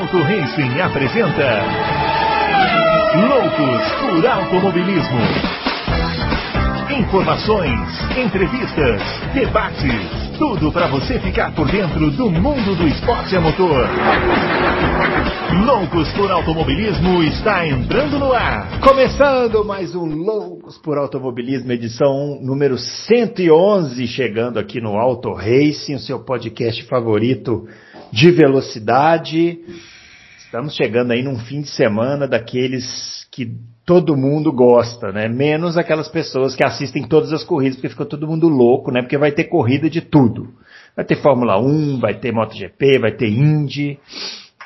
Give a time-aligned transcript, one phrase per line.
[0.00, 1.60] Auto Racing apresenta
[3.28, 5.18] Loucos por Automobilismo.
[6.98, 7.78] Informações,
[8.16, 9.02] entrevistas,
[9.34, 13.86] debates, tudo para você ficar por dentro do mundo do esporte a motor.
[15.66, 18.80] Loucos por Automobilismo está entrando no ar.
[18.80, 26.00] Começando mais um Loucos por Automobilismo, edição número 111, chegando aqui no Auto Racing, o
[26.00, 27.68] seu podcast favorito
[28.10, 29.58] de velocidade.
[30.50, 33.52] Estamos chegando aí num fim de semana daqueles que
[33.86, 35.28] todo mundo gosta, né?
[35.28, 39.00] Menos aquelas pessoas que assistem todas as corridas, porque fica todo mundo louco, né?
[39.00, 40.48] Porque vai ter corrida de tudo.
[40.96, 44.00] Vai ter Fórmula 1, vai ter MotoGP, vai ter Indy.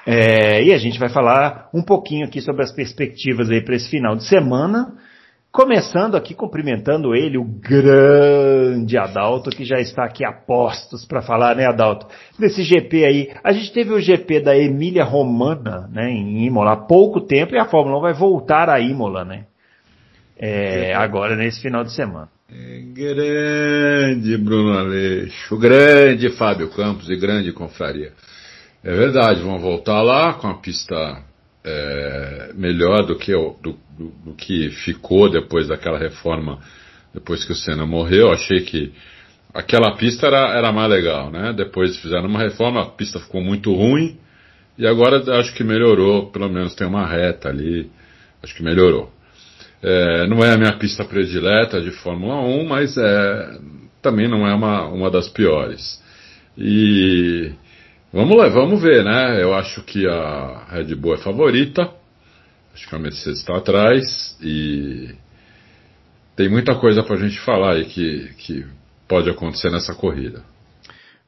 [0.07, 3.91] É, e a gente vai falar um pouquinho aqui sobre as perspectivas aí para esse
[3.91, 4.91] final de semana.
[5.55, 11.55] Começando aqui cumprimentando ele, o grande Adalto, que já está aqui a postos para falar,
[11.55, 12.09] né, Adalto?
[12.37, 13.31] Desse GP aí.
[13.45, 17.59] A gente teve o GP da Emília Romana, né, em Imola, há pouco tempo, e
[17.61, 19.45] a Fórmula 1 vai voltar a Imola, né?
[20.37, 22.29] É, agora, nesse final de semana.
[22.51, 28.13] É grande Bruno Aleixo, grande Fábio Campos e grande confraria.
[28.83, 31.23] É verdade, vão voltar lá com a pista
[31.65, 36.59] é, melhor do que, do, do, do, que ficou depois daquela reforma,
[37.13, 38.31] depois que o Senna morreu.
[38.31, 38.93] Achei que
[39.53, 41.53] aquela pista era, era mais legal, né?
[41.53, 44.19] Depois fizeram uma reforma, a pista ficou muito ruim
[44.77, 47.91] e agora acho que melhorou, pelo menos tem uma reta ali,
[48.43, 49.13] acho que melhorou.
[49.83, 53.59] É, não é a minha pista predileta de Fórmula 1, mas é,
[54.03, 56.03] também não é uma, uma das piores.
[56.59, 57.53] E
[58.15, 59.43] Vamos lá, vamos ver, né?
[59.43, 61.91] Eu acho que a Red Bull é favorita.
[62.73, 65.17] Acho que a Mercedes está atrás e
[66.37, 68.65] tem muita coisa para a gente falar aí que, que
[69.09, 70.45] pode acontecer nessa corrida.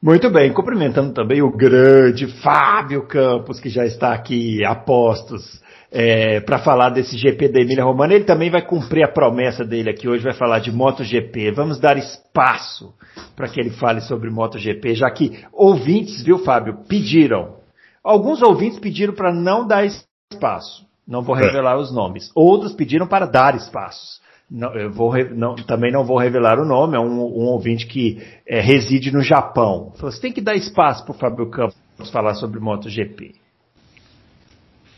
[0.01, 5.59] Muito bem, cumprimentando também o grande Fábio Campos, que já está aqui a postos
[5.91, 8.13] é, para falar desse GP da Emília Romana.
[8.13, 11.49] Ele também vai cumprir a promessa dele aqui hoje, vai falar de MotoGP.
[11.49, 12.93] Vamos dar espaço
[13.35, 17.55] para que ele fale sobre MotoGP, já que ouvintes, viu, Fábio, pediram.
[18.03, 20.85] Alguns ouvintes pediram para não dar espaço.
[21.07, 21.41] Não vou é.
[21.41, 22.31] revelar os nomes.
[22.35, 24.21] Outros pediram para dar espaços.
[24.49, 28.21] Não, eu vou, não, também não vou revelar o nome, é um, um ouvinte que
[28.47, 29.93] é, reside no Japão.
[29.97, 31.75] Você tem que dar espaço para o Fábio Campos
[32.11, 33.35] falar sobre MotoGP.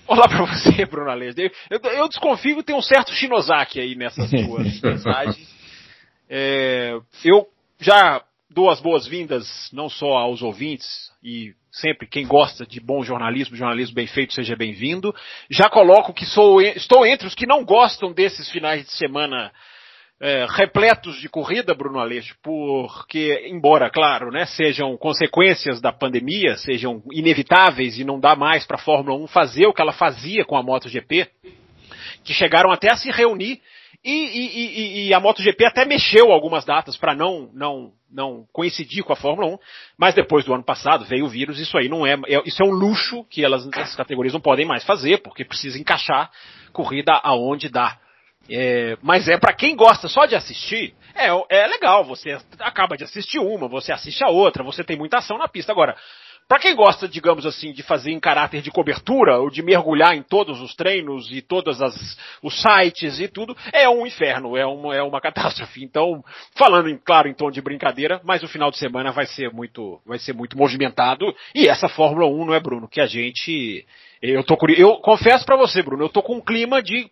[0.08, 1.40] Olá para você, Bruno Aleixo.
[1.70, 5.56] Eu, eu, desconfio que tem um certo Shinosaki aí nessas suas mensagens.
[6.30, 7.48] É, eu
[7.80, 13.56] já dou as boas-vindas não só aos ouvintes e sempre quem gosta de bom jornalismo,
[13.56, 15.13] jornalismo bem feito, seja bem-vindo.
[15.50, 19.52] Já coloco que sou, estou entre os que não gostam desses finais de semana
[20.22, 27.02] é, repletos de corrida, Bruno Aleixo, porque, embora, claro, né, sejam consequências da pandemia, sejam
[27.12, 30.58] inevitáveis e não dá mais para a Fórmula 1 fazer o que ela fazia com
[30.58, 31.28] a MotoGP,
[32.25, 33.62] que chegaram até a se reunir
[34.04, 39.04] e, e, e, e a MotoGP até mexeu algumas datas para não, não, não coincidir
[39.04, 39.58] com a Fórmula 1,
[39.98, 42.66] mas depois do ano passado veio o vírus, isso aí não é, é isso é
[42.66, 46.32] um luxo que elas, essas categorias não podem mais fazer, porque precisa encaixar
[46.72, 47.98] corrida aonde dá.
[48.50, 52.04] É, mas é para quem gosta só de assistir, é, é legal.
[52.06, 55.72] Você acaba de assistir uma, você assiste a outra, você tem muita ação na pista.
[55.72, 55.96] Agora,
[56.50, 60.24] para quem gosta, digamos assim, de fazer em caráter de cobertura, ou de mergulhar em
[60.24, 61.80] todos os treinos e todos
[62.42, 65.84] os sites e tudo, é um inferno, é uma, é uma catástrofe.
[65.84, 66.24] Então,
[66.56, 70.02] falando, em, claro, em tom de brincadeira, mas o final de semana vai ser muito,
[70.04, 71.32] vai ser muito movimentado.
[71.54, 72.90] E essa Fórmula 1, não é, Bruno?
[72.90, 73.86] Que a gente,
[74.20, 77.12] eu tô eu confesso para você, Bruno, eu tô com um clima de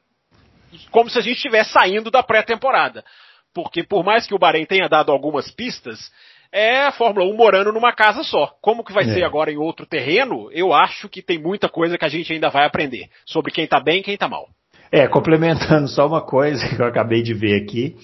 [0.89, 3.05] como se a gente estivesse saindo da pré-temporada.
[3.53, 6.11] Porque por mais que o Bahrein tenha dado algumas pistas,
[6.51, 8.53] é a Fórmula 1 morando numa casa só.
[8.61, 9.13] Como que vai é.
[9.13, 10.49] ser agora em outro terreno?
[10.51, 13.79] Eu acho que tem muita coisa que a gente ainda vai aprender sobre quem tá
[13.79, 14.47] bem e quem tá mal.
[14.91, 17.95] É, complementando só uma coisa que eu acabei de ver aqui,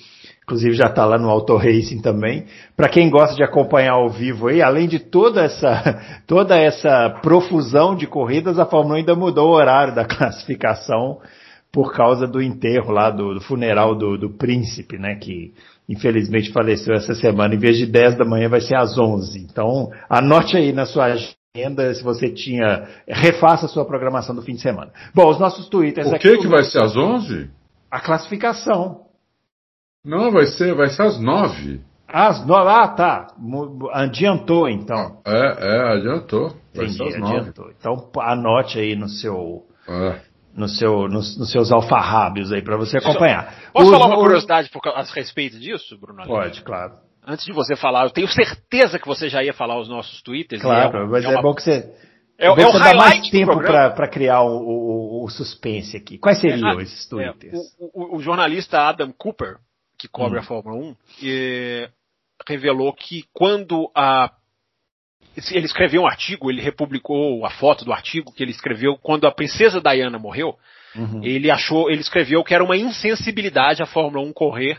[0.44, 2.46] inclusive já está lá no Auto Racing também.
[2.76, 7.96] Para quem gosta de acompanhar ao vivo aí, além de toda essa toda essa profusão
[7.96, 11.20] de corridas, a Fórmula 1 ainda mudou o horário da classificação
[11.74, 15.56] por causa do enterro lá, do, do funeral do, do, príncipe, né, que
[15.88, 17.56] infelizmente faleceu essa semana.
[17.56, 19.40] Em vez de 10 da manhã vai ser às 11.
[19.40, 24.54] Então, anote aí na sua agenda se você tinha, refaça a sua programação do fim
[24.54, 24.92] de semana.
[25.14, 26.28] Bom, os nossos twitters o aqui.
[26.28, 27.50] O que que vai ser às 11?
[27.92, 29.02] A classificação.
[30.06, 31.80] Não, vai ser, vai ser às 9.
[32.08, 33.28] Às 9, ah, tá.
[33.94, 35.22] Adiantou então.
[35.26, 36.50] É, é, adiantou.
[36.76, 37.38] Vai Entendi, ser às 9.
[37.38, 37.72] adiantou.
[37.80, 39.64] Então anote aí no seu.
[39.88, 43.72] É no seu, nos, nos seus alfarrábios aí para você acompanhar.
[43.74, 46.24] Posso falar uma curiosidade por, a respeito disso, Bruno?
[46.26, 46.94] Pode, claro.
[47.26, 50.62] Antes de você falar, eu tenho certeza que você já ia falar os nossos twitters.
[50.62, 51.40] Claro, é, mas é, uma...
[51.40, 51.94] é, bom que você,
[52.38, 56.18] É, é o highlight mais tempo para criar o, o, o, suspense aqui.
[56.18, 57.60] Quais seriam é, esses é, twitters?
[57.80, 59.58] o, o, jornalista Adam Cooper,
[59.98, 60.42] que cobre hum.
[60.42, 60.96] a Fórmula 1,
[62.48, 64.30] revelou que quando a
[65.52, 69.32] ele escreveu um artigo, ele republicou a foto do artigo que ele escreveu quando a
[69.32, 70.58] princesa Diana morreu.
[70.96, 71.24] Uhum.
[71.24, 74.78] Ele achou, ele escreveu que era uma insensibilidade a Fórmula 1 correr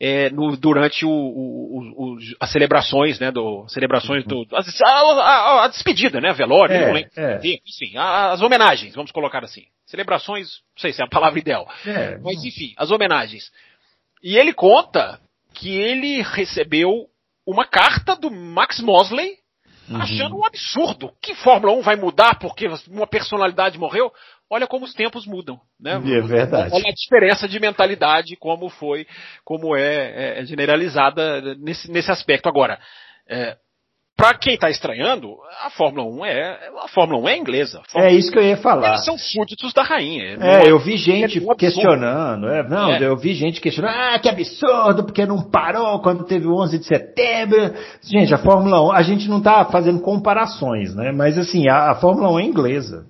[0.00, 5.68] é, no, durante o, o, o, as celebrações, né, do, celebrações do, a, a, a
[5.68, 7.36] despedida, né, velório, é, é.
[7.36, 9.64] enfim, as homenagens, vamos colocar assim.
[9.86, 13.52] Celebrações, não sei se é a palavra ideal, é, mas enfim, as homenagens.
[14.22, 15.20] E ele conta
[15.52, 17.06] que ele recebeu
[17.46, 19.36] uma carta do Max Mosley
[19.88, 20.00] uhum.
[20.00, 21.12] achando um absurdo.
[21.20, 24.12] Que Fórmula 1 vai mudar porque uma personalidade morreu?
[24.50, 25.94] Olha como os tempos mudam, né?
[25.94, 26.74] É verdade.
[26.74, 29.06] Olha a diferença de mentalidade, como foi,
[29.44, 32.48] como é, é generalizada nesse, nesse aspecto.
[32.48, 32.78] Agora,
[33.28, 33.56] é,
[34.16, 37.82] para quem está estranhando, a Fórmula 1 é a Fórmula 1 é inglesa.
[37.94, 38.90] É isso que eu ia falar.
[38.90, 40.38] Eles são súditos da rainha.
[40.40, 42.48] É, eu vi gente é questionando.
[42.48, 43.02] É, não, é.
[43.02, 43.92] eu vi gente questionando.
[43.92, 47.74] Ah, que absurdo, porque não parou quando teve o 11 de setembro.
[48.02, 51.10] Gente, a Fórmula 1, a gente não está fazendo comparações, né?
[51.10, 53.06] Mas assim, a, a Fórmula 1 é inglesa,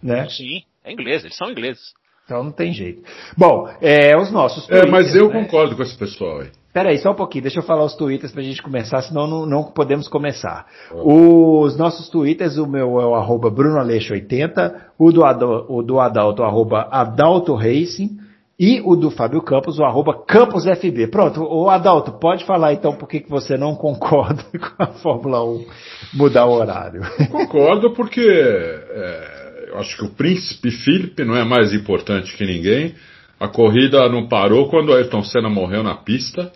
[0.00, 0.28] né?
[0.28, 1.26] Sim, é inglesa.
[1.26, 1.92] Eles são ingleses.
[2.24, 3.02] Então não tem jeito.
[3.36, 4.70] Bom, é, os nossos.
[4.70, 5.42] É, mas eu né?
[5.42, 6.50] concordo com esse pessoal aí.
[6.74, 9.62] Peraí, só um pouquinho, deixa eu falar os twitters pra gente começar, senão não, não
[9.62, 10.66] podemos começar.
[10.92, 16.42] Os nossos twitters, o meu é o arroba brunoaleixo80, o do, Adalto, o do Adalto,
[16.42, 18.18] arroba Adalto Racing,
[18.58, 21.06] e o do Fábio Campos, o arroba CamposFB.
[21.12, 25.44] Pronto, o Adalto, pode falar então por que, que você não concorda com a Fórmula
[25.44, 25.66] 1
[26.14, 27.02] mudar o horário.
[27.30, 32.96] Concordo porque é, eu acho que o príncipe Felipe não é mais importante que ninguém.
[33.38, 36.50] A corrida não parou quando o Ayrton Senna morreu na pista.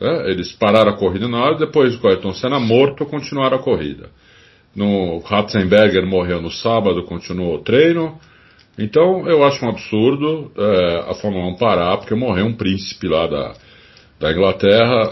[0.00, 4.10] É, eles pararam a corrida na hora, depois o Ayrton Senna morto, continuaram a corrida.
[4.74, 8.18] No Ratzenberger morreu no sábado, continuou o treino.
[8.76, 13.26] Então eu acho um absurdo é, a Fórmula 1 parar, porque morreu um príncipe lá
[13.28, 13.54] da,
[14.18, 15.02] da Inglaterra,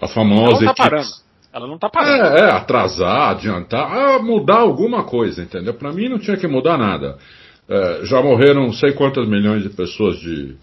[0.00, 0.56] a, a famosa.
[0.56, 1.08] Ela não tá parando.
[1.50, 2.36] Ela não tá parando.
[2.36, 5.72] É, é, atrasar, adiantar, ah, mudar alguma coisa, entendeu?
[5.72, 7.16] Para mim não tinha que mudar nada.
[7.66, 10.54] É, já morreram não sei quantas milhões de pessoas de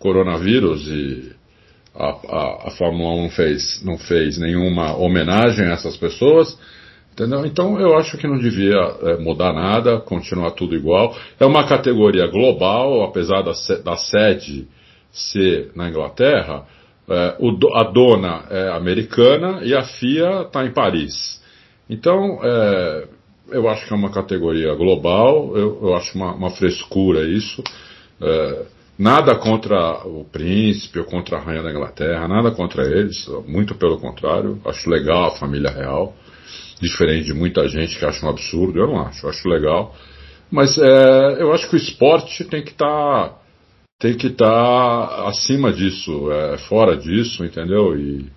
[0.00, 1.32] coronavírus e
[1.94, 6.58] a, a, a Fórmula 1 fez, não fez nenhuma homenagem a essas pessoas.
[7.12, 7.44] Entendeu?
[7.44, 11.14] Então eu acho que não devia é, mudar nada, continuar tudo igual.
[11.38, 13.52] É uma categoria global, apesar da,
[13.84, 14.66] da sede
[15.12, 16.64] ser na Inglaterra,
[17.08, 21.42] é, o, a dona é americana e a FIA está em Paris.
[21.90, 23.08] Então é,
[23.50, 27.62] eu acho que é uma categoria global, eu, eu acho uma, uma, frescura isso.
[28.22, 28.62] É,
[29.02, 33.98] Nada contra o príncipe ou contra a rainha da Inglaterra, nada contra eles, muito pelo
[33.98, 34.60] contrário.
[34.64, 36.14] Acho legal a família real,
[36.80, 38.78] diferente de muita gente que acha um absurdo.
[38.78, 39.92] Eu não acho, acho legal.
[40.48, 43.38] Mas é, eu acho que o esporte tem que estar tá,
[43.98, 47.98] tem que estar tá acima disso, é, fora disso, entendeu?
[47.98, 48.30] E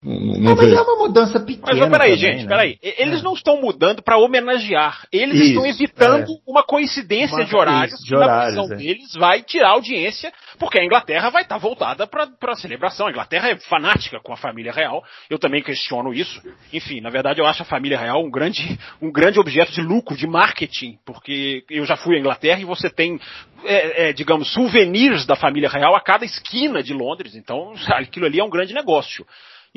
[0.00, 1.76] não, não, mas é uma mudança pequena.
[1.80, 2.48] Mas peraí, também, gente, né?
[2.48, 2.78] peraí.
[2.80, 3.22] Eles é.
[3.22, 5.04] não estão mudando para homenagear.
[5.10, 6.36] Eles isso, estão evitando é.
[6.46, 7.94] uma coincidência uma, de horários.
[7.94, 8.78] Isso, de horários na visão é.
[8.78, 13.08] deles vai tirar audiência, porque a Inglaterra vai estar tá voltada para a celebração.
[13.08, 15.02] A Inglaterra é fanática com a família real.
[15.28, 16.40] Eu também questiono isso.
[16.72, 20.16] Enfim, na verdade, eu acho a família real um grande, um grande objeto de lucro,
[20.16, 23.18] de marketing, porque eu já fui à Inglaterra e você tem,
[23.64, 27.34] é, é, digamos, souvenirs da família real a cada esquina de Londres.
[27.34, 29.26] Então, aquilo ali é um grande negócio.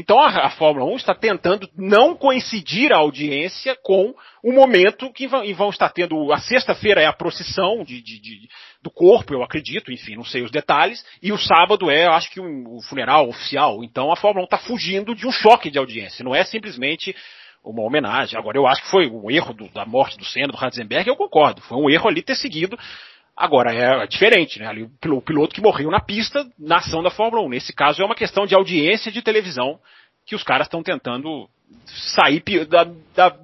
[0.01, 5.27] Então a, a, Fórmula 1 está tentando não coincidir a audiência com o momento que
[5.27, 6.33] vão, vão estar tendo.
[6.33, 8.49] A sexta-feira é a procissão de, de, de,
[8.81, 12.39] do corpo, eu acredito, enfim, não sei os detalhes, e o sábado é, acho que,
[12.39, 13.83] um, o funeral oficial.
[13.83, 17.15] Então a Fórmula 1 está fugindo de um choque de audiência, não é simplesmente
[17.63, 18.39] uma homenagem.
[18.39, 21.15] Agora, eu acho que foi um erro do, da morte do Senna, do Ratzenberg, eu
[21.15, 21.61] concordo.
[21.61, 22.75] Foi um erro ali ter seguido
[23.35, 24.67] Agora, é diferente, né?
[24.67, 27.49] Ali, o piloto que morreu na pista, na ação da Fórmula 1.
[27.49, 29.79] Nesse caso, é uma questão de audiência de televisão
[30.25, 31.47] que os caras estão tentando
[31.87, 33.35] sair da, da,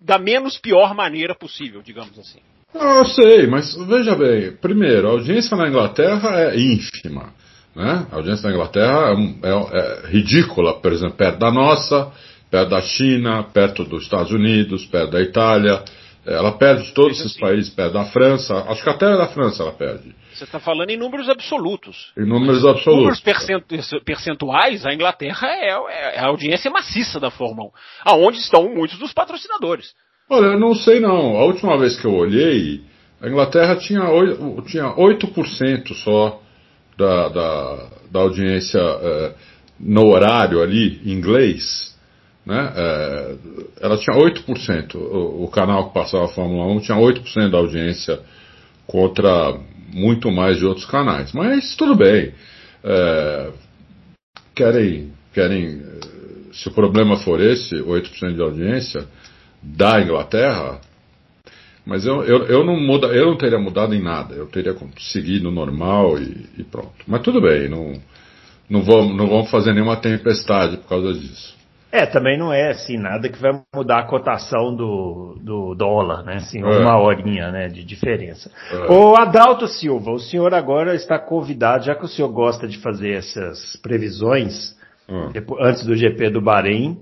[0.00, 2.38] da, menos pior maneira possível, digamos assim.
[2.74, 4.52] Ah, eu sei, mas veja bem.
[4.52, 7.32] Primeiro, a audiência na Inglaterra é ínfima.
[7.74, 8.06] Né?
[8.10, 12.12] A audiência na Inglaterra é, é, é ridícula, por exemplo, perto da nossa,
[12.50, 15.82] perto da China, perto dos Estados Unidos, perto da Itália.
[16.26, 17.40] Ela perde todos esses assim.
[17.40, 20.14] países, perde da França, acho que até da França ela perde.
[20.34, 22.12] Você está falando em números absolutos.
[22.16, 23.20] Em números absolutos.
[23.24, 27.70] Números percentuais, a Inglaterra é, é, é, a audiência maciça da Fórmula 1,
[28.04, 29.94] aonde estão muitos dos patrocinadores.
[30.28, 31.36] Olha, eu não sei não.
[31.36, 32.82] A última vez que eu olhei,
[33.20, 36.40] a Inglaterra tinha 8%, tinha 8 só
[36.96, 39.34] da, da, da audiência é,
[39.78, 41.89] no horário ali, em inglês.
[42.44, 42.72] Né?
[42.74, 43.34] É,
[43.80, 48.20] ela tinha 8%, o, o canal que passava a Fórmula 1 tinha 8% da audiência
[48.86, 49.58] contra
[49.92, 51.32] muito mais de outros canais.
[51.32, 52.32] Mas tudo bem.
[52.82, 53.50] É,
[54.54, 55.82] querem, querem,
[56.52, 59.06] se o problema for esse, 8% de audiência
[59.62, 60.80] da Inglaterra,
[61.84, 65.50] mas eu, eu, eu, não muda, eu não teria mudado em nada, eu teria seguido
[65.50, 66.94] normal e, e pronto.
[67.06, 67.94] Mas tudo bem, não,
[68.68, 71.59] não, vamos, não vamos fazer nenhuma tempestade por causa disso.
[71.92, 76.36] É, também não é assim, nada que vai mudar a cotação do, do dólar, né?
[76.36, 76.64] Assim, é.
[76.64, 78.50] uma horinha né, de diferença.
[78.70, 78.92] É.
[78.92, 83.14] O Adalto Silva, o senhor agora está convidado, já que o senhor gosta de fazer
[83.14, 84.76] essas previsões,
[85.08, 85.30] hum.
[85.32, 86.96] depois, antes do GP do Bahrein,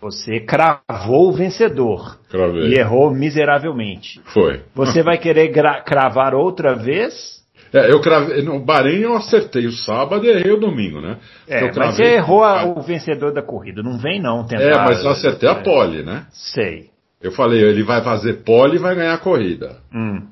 [0.00, 2.18] você cravou o vencedor.
[2.30, 2.68] Cravei.
[2.68, 4.20] E errou miseravelmente.
[4.32, 4.62] Foi.
[4.74, 5.52] Você vai querer
[5.84, 7.39] cravar outra vez?
[7.72, 8.00] É, eu
[8.44, 11.18] no Bahrein eu acertei o sábado e errei o domingo, né?
[11.46, 14.64] É, cravei, mas você errou a, o vencedor da corrida, não vem não tentar.
[14.64, 16.26] É, mas eu acertei a pole, né?
[16.32, 16.90] Sei.
[17.22, 19.76] Eu falei, ele vai fazer pole e vai ganhar a corrida.
[19.94, 20.26] Hum.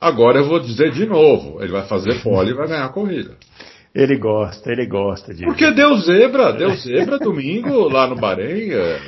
[0.00, 3.32] Agora eu vou dizer de novo, ele vai fazer pole e vai ganhar a corrida.
[3.96, 5.42] Ele gosta, ele gosta de.
[5.46, 8.70] Porque deu zebra, deu zebra domingo lá no Bahrein.
[8.70, 9.00] É...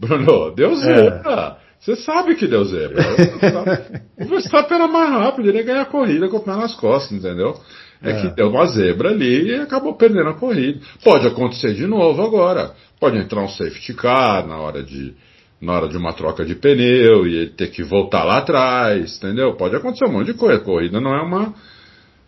[0.00, 0.74] Bruno, deu é.
[0.74, 1.56] zebra.
[1.62, 1.65] É.
[1.80, 3.02] Você sabe que deu zebra.
[4.18, 7.12] o Verstappen era mais rápido, ele ia ganhar a corrida com o pé nas costas,
[7.12, 7.60] entendeu?
[8.02, 10.80] É, é, que deu uma zebra ali e acabou perdendo a corrida.
[11.02, 12.74] Pode acontecer de novo agora.
[13.00, 15.14] Pode entrar um safety car na hora de,
[15.60, 19.54] na hora de uma troca de pneu e ele ter que voltar lá atrás, entendeu?
[19.54, 20.60] Pode acontecer um monte de coisa.
[20.60, 21.54] Corrida não é uma.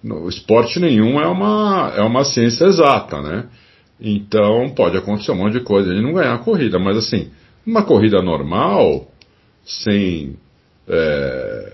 [0.03, 3.47] No, esporte nenhum é uma, é uma ciência exata, né?
[4.01, 5.91] Então pode acontecer um monte de coisa.
[5.91, 7.31] Ele não ganhar a corrida, mas assim,
[7.67, 9.09] uma corrida normal
[9.69, 10.37] sem.
[10.89, 11.73] É,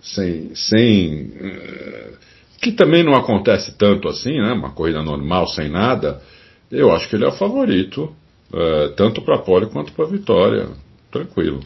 [0.00, 2.12] sem, sem é,
[2.60, 4.52] que também não acontece tanto assim, né?
[4.52, 6.20] Uma corrida normal sem nada.
[6.70, 8.12] Eu acho que ele é o favorito,
[8.52, 10.68] é, tanto para pole quanto para a vitória.
[11.10, 11.60] Tranquilo.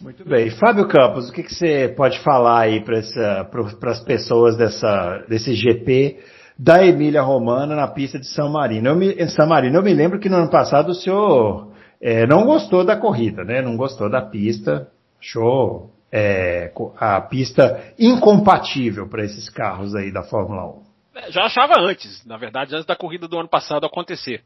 [0.00, 0.50] Muito bem.
[0.50, 6.18] Fábio Campos, o que, que você pode falar aí para as pessoas dessa, desse GP
[6.58, 8.88] da Emília Romana na pista de São Marino?
[8.88, 11.72] Eu me, São Marino, eu me lembro que no ano passado o senhor
[12.04, 13.62] é, não gostou da corrida, né?
[13.62, 14.86] Não gostou da pista,
[15.18, 20.82] achou é, a pista incompatível para esses carros aí da Fórmula 1.
[21.16, 24.42] É, já achava antes, na verdade, antes da corrida do ano passado acontecer.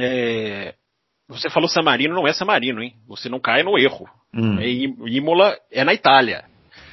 [0.00, 0.72] É,
[1.28, 2.94] você falou Samarino, não é Samarino, hein?
[3.06, 4.08] Você não cai no erro.
[4.32, 4.58] Hum.
[4.58, 6.44] É, Imola é na Itália.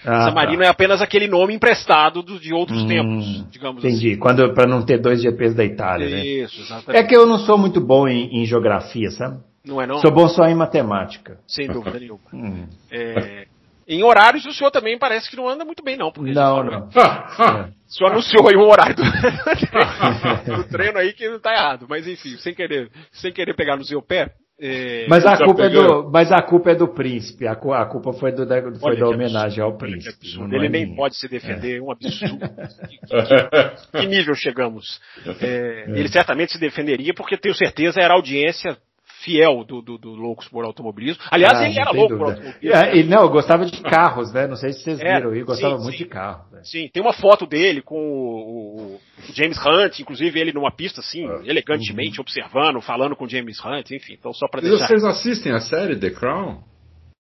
[0.05, 0.65] Ah, Samarino tá.
[0.65, 4.11] é apenas aquele nome emprestado do, de outros hum, tempos, digamos entendi.
[4.11, 4.19] assim.
[4.19, 6.25] Entendi, para não ter dois GPs da Itália, Isso, né?
[6.25, 7.01] Isso, exatamente.
[7.01, 9.39] É que eu não sou muito bom em, em geografia, sabe?
[9.65, 9.97] Não é não?
[9.99, 11.39] Sou bom só em matemática.
[11.47, 12.19] Sem dúvida nenhuma.
[12.35, 12.67] Hum.
[12.91, 13.47] É,
[13.87, 16.11] em horários o senhor também parece que não anda muito bem não.
[16.11, 16.89] Porque não, não.
[16.89, 17.75] É.
[17.85, 19.03] O senhor anunciou aí um horário do,
[20.57, 21.85] do treino aí que não está errado.
[21.87, 25.69] Mas enfim, sem querer, sem querer pegar no seu pé, é, mas, a culpa é
[25.69, 27.45] do, mas a culpa é do príncipe.
[27.45, 30.27] A, a culpa foi, do, da, foi da homenagem ao príncipe.
[30.51, 30.95] Ele é nem minha.
[30.95, 32.39] pode se defender, é um absurdo.
[32.39, 35.01] que, que, que, nível chegamos?
[35.41, 38.77] É, ele certamente se defenderia, porque tenho certeza era audiência
[39.25, 41.21] fiel do, do, do Loucos por Automobilismo.
[41.31, 42.17] Aliás, ah, ele era louco dúvida.
[42.17, 42.79] por automobilismo.
[42.79, 44.45] É, ele, não, eu gostava de carros, né?
[44.47, 46.03] Não sei se vocês é, viram, ele gostava sim, muito sim.
[46.03, 46.51] de carros.
[46.51, 46.61] Né?
[46.63, 48.99] Sim, tem uma foto dele com o, o
[49.33, 52.21] James Hunt, inclusive ele numa pista assim, ah, elegantemente, uhum.
[52.21, 54.87] observando, falando com o James Hunt, enfim, então só para deixar.
[54.87, 56.59] Vocês assistem a série The Crown?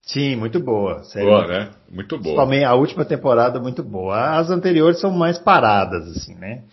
[0.04, 1.04] Sim, muito boa.
[1.04, 1.70] Série boa, né?
[1.90, 2.36] Muito boa.
[2.36, 4.38] Também a última temporada muito boa.
[4.38, 6.64] As anteriores são mais paradas, assim, né?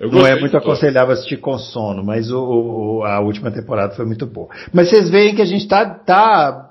[0.00, 4.06] Uh, Não é muito aconselhável assistir com sono, mas o, o, a última temporada foi
[4.06, 4.48] muito boa.
[4.72, 6.70] Mas vocês veem que a gente tá, tá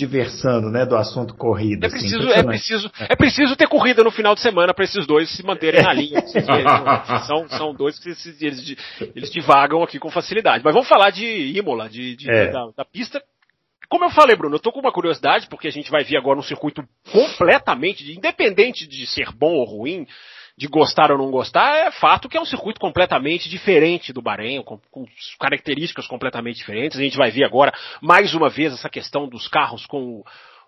[0.00, 1.86] diversando, né, do assunto corrida.
[1.86, 4.84] É assim, preciso, assim, é preciso, é preciso ter corrida no final de semana para
[4.84, 6.22] esses dois se manterem na linha.
[7.26, 8.76] são, são dois que eles,
[9.14, 10.64] eles divagam aqui com facilidade.
[10.64, 11.24] Mas vamos falar de
[11.56, 12.50] Imola, de, de é.
[12.50, 13.22] da, da pista
[13.90, 16.38] como eu falei, Bruno, eu tô com uma curiosidade, porque a gente vai ver agora
[16.38, 20.06] um circuito completamente, independente de ser bom ou ruim,
[20.56, 24.62] de gostar ou não gostar, é fato que é um circuito completamente diferente do Bahrein,
[24.62, 25.04] com, com,
[25.40, 27.00] características completamente diferentes.
[27.00, 30.22] A gente vai ver agora, mais uma vez, essa questão dos carros com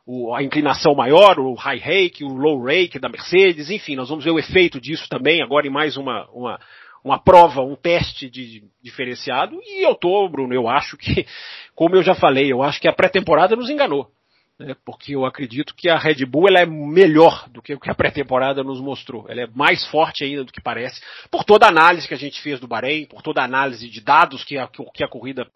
[0.04, 4.24] o, a inclinação maior, o high rake, o low rake da Mercedes, enfim, nós vamos
[4.24, 6.58] ver o efeito disso também agora em mais uma, uma,
[7.04, 11.26] uma prova, um teste de diferenciado, e eu tô, Bruno, eu acho que,
[11.74, 14.10] como eu já falei, eu acho que a pré-temporada nos enganou.
[14.58, 17.90] Né, porque eu acredito que a Red Bull ela é melhor do que o que
[17.90, 19.26] a pré-temporada nos mostrou.
[19.28, 22.40] Ela é mais forte ainda do que parece, por toda a análise que a gente
[22.40, 25.46] fez do Bahrein, por toda a análise de dados que a, que a corrida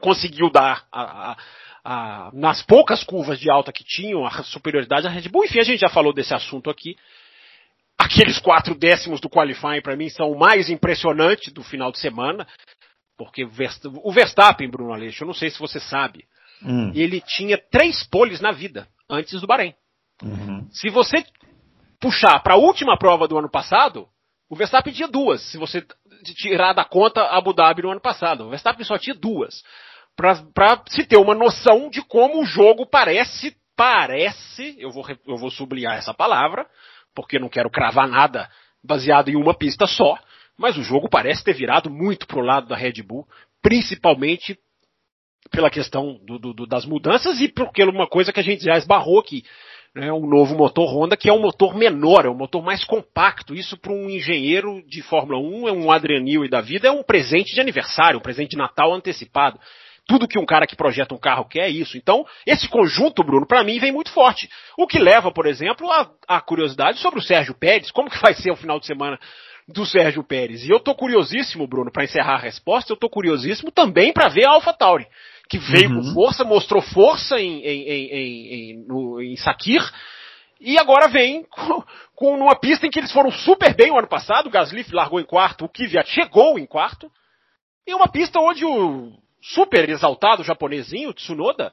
[0.00, 1.02] conseguiu dar a,
[1.32, 1.36] a,
[1.84, 5.44] a, nas poucas curvas de alta que tinham, a superioridade da Red Bull.
[5.44, 6.96] Enfim, a gente já falou desse assunto aqui.
[7.98, 12.46] Aqueles quatro décimos do qualifying para mim são o mais impressionante do final de semana.
[13.16, 16.24] porque o Verstappen, Bruno Aleixo, eu não sei se você sabe,
[16.62, 16.92] hum.
[16.94, 19.74] ele tinha três poles na vida antes do Bahrein.
[20.22, 20.68] Uhum.
[20.70, 21.24] Se você
[22.00, 24.08] puxar para a última prova do ano passado,
[24.48, 25.42] o Verstappen tinha duas.
[25.42, 25.84] Se você
[26.36, 29.62] tirar da conta Abu Dhabi no ano passado, o Verstappen só tinha duas.
[30.16, 35.50] Para se ter uma noção de como o jogo parece, parece, eu vou, eu vou
[35.50, 36.66] sublinhar essa palavra,
[37.14, 38.48] porque não quero cravar nada
[38.82, 40.18] baseado em uma pista só,
[40.56, 43.26] mas o jogo parece ter virado muito pro lado da Red Bull,
[43.62, 44.58] principalmente
[45.50, 49.20] pela questão do, do, das mudanças e porque uma coisa que a gente já esbarrou
[49.20, 49.44] aqui,
[49.94, 53.54] né, um novo motor Honda que é um motor menor, é um motor mais compacto.
[53.54, 57.02] Isso para um engenheiro de Fórmula 1, é um Adrianil e da vida, é um
[57.02, 59.58] presente de aniversário, um presente de Natal antecipado.
[60.08, 61.96] Tudo que um cara que projeta um carro quer é isso.
[61.96, 64.48] Então, esse conjunto, Bruno, para mim vem muito forte.
[64.76, 68.34] O que leva, por exemplo, a, a curiosidade sobre o Sérgio Pérez, como que vai
[68.34, 69.20] ser o final de semana
[69.68, 70.64] do Sérgio Pérez.
[70.64, 74.46] E eu tô curiosíssimo, Bruno, para encerrar a resposta, eu tô curiosíssimo também para ver
[74.46, 75.06] a AlphaTauri
[75.48, 76.02] que veio uhum.
[76.02, 79.82] com força, mostrou força em, em, em, em, no, em Sakir,
[80.60, 81.82] e agora vem com,
[82.14, 85.18] com uma pista em que eles foram super bem o ano passado, o Gasly largou
[85.18, 87.10] em quarto, o Kvyat chegou em quarto,
[87.86, 91.72] e uma pista onde o super exaltado japonesinho, Tsunoda,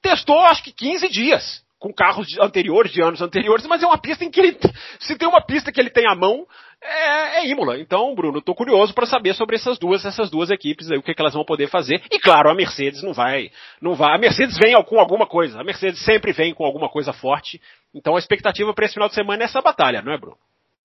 [0.00, 4.24] testou acho que 15 dias com carros anteriores, de anos anteriores, mas é uma pista
[4.24, 4.56] em que ele,
[5.00, 6.46] se tem uma pista que ele tem à mão,
[6.80, 7.76] é, é Imola.
[7.76, 11.12] Então, Bruno, estou curioso para saber sobre essas duas, essas duas equipes aí, o que,
[11.12, 12.00] que, elas vão poder fazer.
[12.10, 13.50] E claro, a Mercedes não vai,
[13.80, 14.14] não vai.
[14.14, 15.60] A Mercedes vem com alguma coisa.
[15.60, 17.60] A Mercedes sempre vem com alguma coisa forte.
[17.92, 20.36] Então, a expectativa para esse final de semana é essa batalha, não é, Bruno?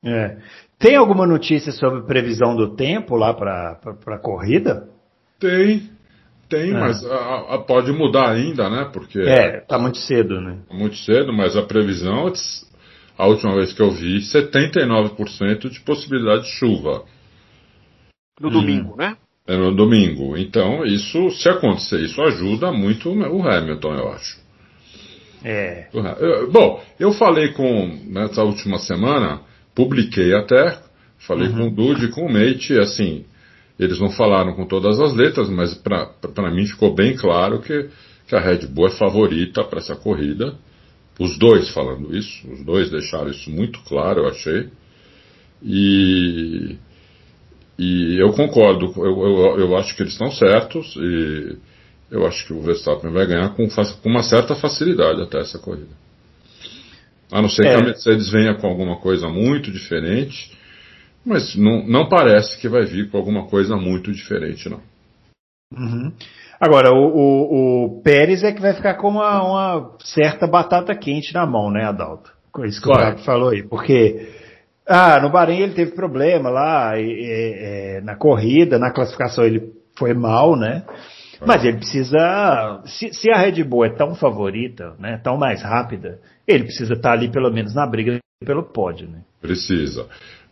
[0.03, 0.37] É.
[0.79, 4.89] Tem alguma notícia sobre previsão do tempo lá para a corrida?
[5.39, 5.89] Tem.
[6.49, 6.73] Tem, é.
[6.73, 8.89] mas a, a, pode mudar ainda, né?
[8.91, 10.59] Porque é, tá muito cedo, né?
[10.71, 12.31] Muito cedo, mas a previsão,
[13.17, 17.03] a última vez que eu vi, 79% de possibilidade de chuva.
[18.39, 18.97] No domingo, hum.
[18.97, 19.17] né?
[19.45, 20.37] É no domingo.
[20.37, 24.37] Então, isso, se acontecer, isso ajuda muito o Hamilton, eu acho.
[25.43, 25.87] É.
[26.51, 29.41] Bom, eu falei com, nessa última semana,
[29.73, 30.79] publiquei até,
[31.19, 31.57] falei uhum.
[31.57, 33.25] com o Dude, com o Mate, assim,
[33.79, 37.89] eles não falaram com todas as letras, mas para mim ficou bem claro que,
[38.27, 40.55] que a Red Bull é favorita para essa corrida.
[41.19, 44.69] Os dois falando isso, os dois deixaram isso muito claro, eu achei.
[45.61, 46.75] E,
[47.77, 51.57] e eu concordo, eu, eu, eu acho que eles estão certos e
[52.09, 55.95] eu acho que o Verstappen vai ganhar com, com uma certa facilidade até essa corrida.
[57.31, 57.75] A não ser é.
[57.75, 60.55] que a Mercedes venha com alguma coisa muito diferente
[61.27, 64.79] mas não, não parece que vai vir com alguma coisa muito diferente, não.
[65.77, 66.13] Uhum.
[66.59, 71.33] Agora, o, o, o, Pérez é que vai ficar com uma, uma, certa batata quente
[71.33, 72.31] na mão, né, Adalto?
[72.51, 73.01] Com isso que claro.
[73.01, 73.61] o Gabi falou aí.
[73.61, 74.29] Porque,
[74.87, 80.13] ah, no Bahrein ele teve problema lá, e, e, na corrida, na classificação ele foi
[80.13, 80.83] mal, né?
[81.45, 82.81] Mas ele precisa.
[82.85, 87.11] Se, se, a Red Bull é tão favorita, né, tão mais rápida, ele precisa estar
[87.11, 89.21] ali pelo menos na briga pelo pódio, né?
[89.41, 90.07] Precisa.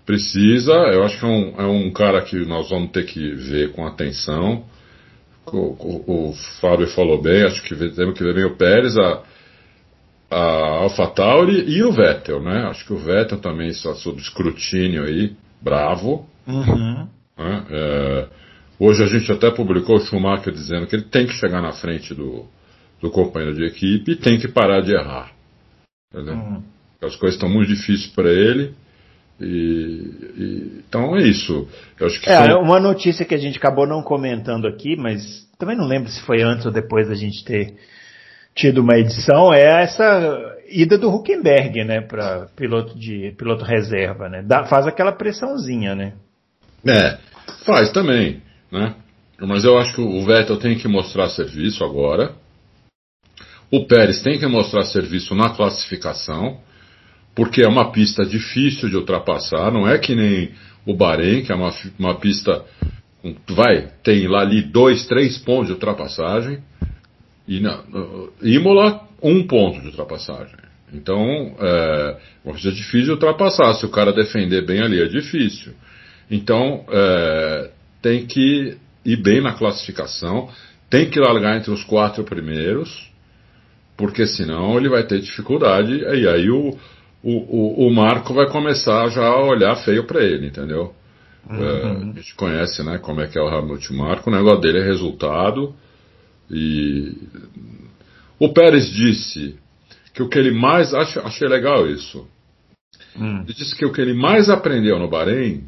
[0.06, 3.72] Precisa, eu acho que é um, é um cara que nós vamos ter que ver
[3.72, 4.64] com atenção.
[5.48, 9.24] O, o, o Fábio falou bem, acho que temos que ver bem o Pérez, a,
[10.30, 10.38] a
[10.84, 12.68] AlphaTauri e o Vettel, né?
[12.68, 16.28] Acho que o Vettel também está sob escrutínio aí, bravo.
[16.48, 17.08] Uhum.
[17.38, 17.66] Né?
[17.72, 18.28] É,
[18.80, 22.14] hoje a gente até publicou o Schumacher dizendo que ele tem que chegar na frente
[22.14, 22.46] do,
[23.02, 25.32] do companheiro de equipe e tem que parar de errar.
[26.14, 26.36] Entendeu?
[26.36, 26.64] Uhum.
[27.02, 28.74] As coisas estão muito difíceis para ele.
[29.40, 31.68] E, e, então é isso.
[32.00, 32.62] Eu acho que é, são...
[32.62, 36.42] uma notícia que a gente acabou não comentando aqui, mas também não lembro se foi
[36.42, 37.76] antes ou depois da gente ter
[38.54, 44.42] tido uma edição, é essa ida do Huckenberg, né, para piloto de piloto reserva, né?
[44.42, 46.14] Dá, faz aquela pressãozinha, né?
[46.88, 47.18] É,
[47.66, 48.96] faz também, né?
[49.42, 52.34] Mas eu acho que o Vettel tem que mostrar serviço agora.
[53.70, 56.62] O Pérez tem que mostrar serviço na classificação
[57.36, 60.52] porque é uma pista difícil de ultrapassar, não é que nem
[60.86, 62.64] o Bahrein, que é uma, uma pista,
[63.50, 66.60] vai, tem lá ali dois, três pontos de ultrapassagem,
[67.48, 67.84] e na
[68.42, 70.56] Imola, um ponto de ultrapassagem.
[70.94, 75.74] Então, é uma pista difícil de ultrapassar, se o cara defender bem ali é difícil.
[76.32, 77.70] Então, é,
[78.02, 80.50] tem que ir bem na classificação,
[80.90, 83.12] tem que largar entre os quatro primeiros,
[83.98, 86.78] porque senão ele vai ter dificuldade, e aí o,
[87.26, 90.94] o, o, o Marco vai começar já a olhar feio para ele, entendeu?
[91.50, 91.64] Uhum.
[91.64, 94.78] É, a gente conhece, né, como é que é o Hamilton Marco, o negócio dele
[94.80, 95.74] é resultado.
[96.50, 97.18] E
[98.40, 99.56] o Pérez disse
[100.14, 100.94] que o que ele mais.
[100.94, 102.28] achei legal isso.
[103.18, 103.42] Hum.
[103.44, 105.64] Ele disse que o que ele mais aprendeu no Bahrein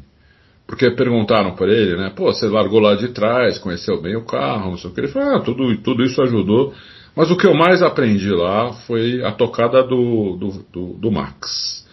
[0.68, 2.12] porque perguntaram para ele, né?
[2.14, 5.00] Pô, você largou lá de trás, conheceu bem o carro, não sei o que.
[5.00, 6.74] Ele falou, ah, tudo, tudo isso ajudou.
[7.14, 11.86] Mas o que eu mais aprendi lá foi a tocada do, do, do, do Max.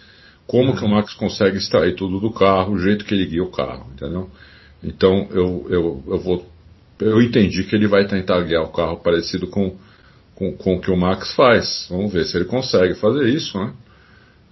[0.46, 0.76] Como uhum.
[0.76, 3.90] que o Max consegue extrair tudo do carro, o jeito que ele guia o carro,
[3.92, 4.30] entendeu?
[4.82, 6.46] Então eu, eu, eu vou.
[7.00, 9.76] Eu entendi que ele vai tentar guiar o carro parecido com,
[10.34, 11.88] com, com o que o Max faz.
[11.90, 13.72] Vamos ver se ele consegue fazer isso, né?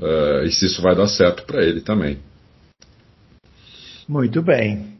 [0.00, 2.18] Uh, e se isso vai dar certo para ele também.
[4.08, 4.98] Muito bem.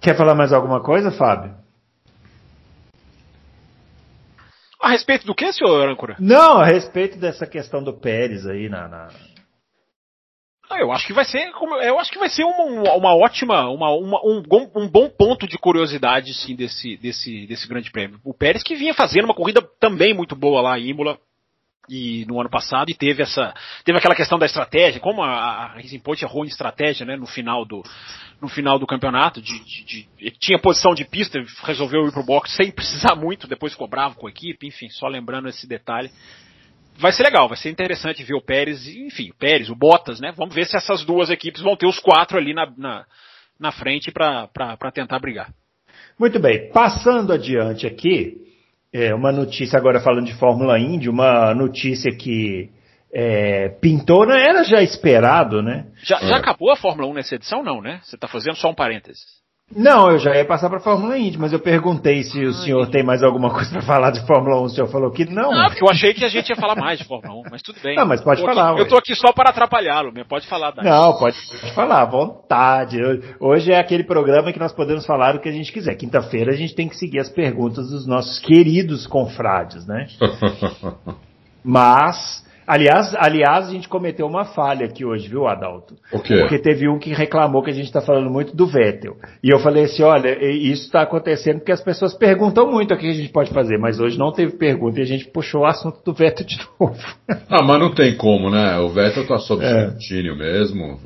[0.00, 1.63] Quer falar mais alguma coisa, Fábio?
[4.84, 6.14] A respeito do que, senhor âncora?
[6.20, 8.86] Não, a respeito dessa questão do Pérez aí na.
[8.86, 9.08] na...
[10.68, 11.50] Ah, eu acho que vai ser,
[11.82, 14.42] eu acho que vai ser uma, uma ótima, uma, uma, um,
[14.76, 18.20] um, bom ponto de curiosidade sim desse, desse, desse grande prêmio.
[18.22, 21.18] O Pérez que vinha fazendo uma corrida também muito boa lá em Imola,
[21.88, 23.52] e no ano passado e teve essa
[23.84, 27.26] teve aquela questão da estratégia como a, a Racing Point errou em estratégia né no
[27.26, 27.82] final do
[28.40, 32.54] no final do campeonato de, de, de tinha posição de pista resolveu ir pro box
[32.56, 36.10] sem precisar muito depois ficou bravo com a equipe enfim só lembrando esse detalhe.
[36.96, 40.32] Vai ser legal vai ser interessante ver o Pérez enfim o Pérez o Bottas né
[40.36, 43.04] vamos ver se essas duas equipes vão ter os quatro ali na, na,
[43.58, 45.52] na frente para tentar brigar.
[46.18, 48.53] Muito bem passando adiante aqui
[48.94, 52.70] é, uma notícia agora falando de Fórmula Indy, uma notícia que
[53.12, 55.86] é, pintou, não era já esperado, né?
[56.04, 56.38] Já, já é.
[56.38, 57.98] acabou a Fórmula 1 nessa edição, não, né?
[58.04, 59.20] Você está fazendo só um parênteses.
[59.76, 63.02] Não, eu já ia passar para Fórmula Indy, mas eu perguntei se o senhor tem
[63.02, 64.62] mais alguma coisa para falar de Fórmula 1.
[64.62, 65.52] O senhor falou que não.
[65.52, 67.80] Ah, porque eu achei que a gente ia falar mais de Fórmula 1, mas tudo
[67.82, 67.96] bem.
[67.96, 68.72] Não, mas pode eu falar.
[68.72, 70.70] Aqui, eu tô aqui só para atrapalhá-lo, pode falar.
[70.70, 70.88] Dani.
[70.88, 72.98] Não, pode, pode falar, à vontade.
[73.40, 75.94] Hoje é aquele programa que nós podemos falar o que a gente quiser.
[75.96, 80.06] Quinta-feira a gente tem que seguir as perguntas dos nossos queridos confrades, né?
[81.64, 85.94] mas Aliás, aliás, a gente cometeu uma falha aqui hoje, viu, Adalto?
[86.12, 86.38] O quê?
[86.40, 89.16] Porque teve um que reclamou que a gente está falando muito do Vettel.
[89.42, 93.08] E eu falei assim, olha, isso está acontecendo porque as pessoas perguntam muito o que
[93.08, 96.02] a gente pode fazer, mas hoje não teve pergunta e a gente puxou o assunto
[96.04, 96.96] do Vettel de novo.
[97.28, 98.78] Ah, mas não tem como, né?
[98.78, 99.90] O Vettel está sob é.
[100.36, 100.98] mesmo.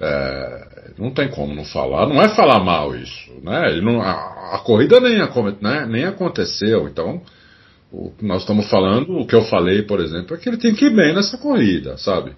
[0.00, 2.06] É, não tem como não falar.
[2.06, 3.80] Não é falar mal isso, né?
[3.80, 5.18] Não, a, a, corrida nem,
[5.60, 7.20] né, nem aconteceu, então
[7.90, 10.74] o que nós estamos falando, o que eu falei, por exemplo, é que ele tem
[10.74, 12.32] que ir bem nessa corrida, sabe?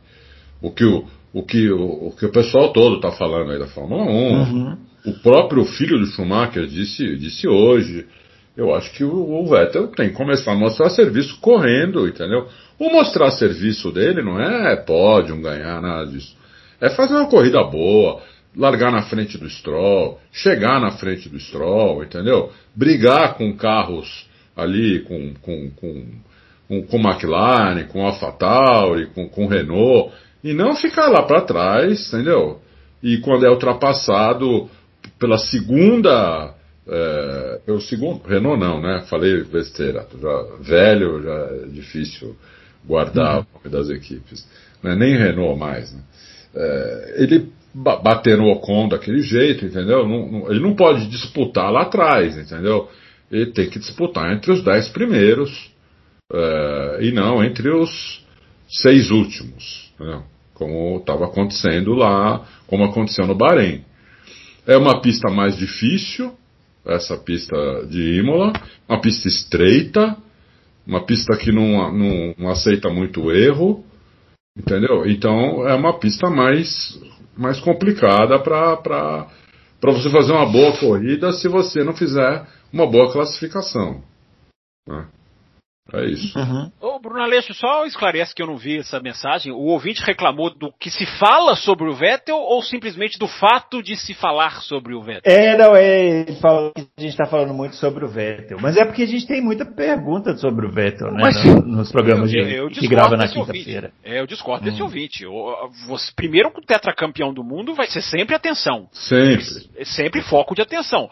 [0.62, 3.66] O que o, o, que, o, o que o pessoal todo está falando aí da
[3.66, 4.76] Fórmula 1, uhum.
[5.06, 8.06] o próprio filho do Schumacher disse, disse hoje.
[8.56, 12.46] Eu acho que o, o Vettel tem que começar a mostrar serviço correndo, entendeu?
[12.78, 16.36] O mostrar serviço dele não é pódio, ganhar, nada disso.
[16.80, 18.20] É fazer uma corrida boa,
[18.56, 22.52] largar na frente do Stroll, chegar na frente do Stroll, entendeu?
[22.74, 24.28] Brigar com carros
[24.62, 26.07] ali com, com, com,
[26.68, 32.61] com, com McLaren, com AlphaTauri, com, com Renault, e não ficar lá para trás, entendeu?
[33.03, 34.68] E quando é ultrapassado
[35.18, 36.55] pela segunda.
[36.88, 38.27] É, pelo segundo.
[38.27, 39.05] Renault não, né?
[39.09, 40.07] Falei besteira.
[40.20, 42.35] Já, velho, já é difícil
[42.85, 44.46] guardar o nome das equipes.
[44.83, 46.01] Não é nem Renault mais, né?
[46.55, 50.07] É, ele bater no Ocon daquele jeito, entendeu?
[50.09, 52.88] Não, não, ele não pode disputar lá atrás, entendeu?
[53.31, 55.71] Ele tem que disputar entre os dez primeiros
[56.33, 58.25] uh, e não entre os
[58.69, 60.23] seis últimos, né?
[60.55, 63.85] como estava acontecendo lá, como aconteceu no Bahrein.
[64.66, 66.35] É uma pista mais difícil,
[66.85, 67.57] essa pista
[67.88, 68.53] de Imola,
[68.88, 70.16] uma pista estreita,
[70.87, 73.85] uma pista que não, não, não aceita muito erro,
[74.57, 75.07] entendeu?
[75.07, 76.99] Então é uma pista mais,
[77.37, 79.27] mais complicada para
[79.83, 84.02] você fazer uma boa corrida se você não fizer uma boa classificação.
[84.87, 85.09] Né?
[85.92, 86.38] É isso.
[86.38, 86.70] Uhum.
[86.80, 89.52] Ô, Bruno Aleixo, só esclarece que eu não vi essa mensagem.
[89.52, 93.96] O ouvinte reclamou do que se fala sobre o Vettel ou simplesmente do fato de
[93.96, 95.33] se falar sobre o Vettel?
[95.33, 96.22] É, não, é.
[96.22, 98.59] A gente está falando muito sobre o Vettel.
[98.61, 101.22] Mas é porque a gente tem muita pergunta sobre o Vettel, né?
[101.22, 103.92] Mas, no, nos programas eu, eu, eu que grava na quinta-feira.
[104.04, 104.70] É, eu discordo hum.
[104.70, 105.24] desse ouvinte.
[105.88, 108.88] Você, primeiro, o tetracampeão do mundo vai ser sempre atenção.
[108.92, 109.44] Sempre.
[109.85, 111.11] Sempre foco de atenção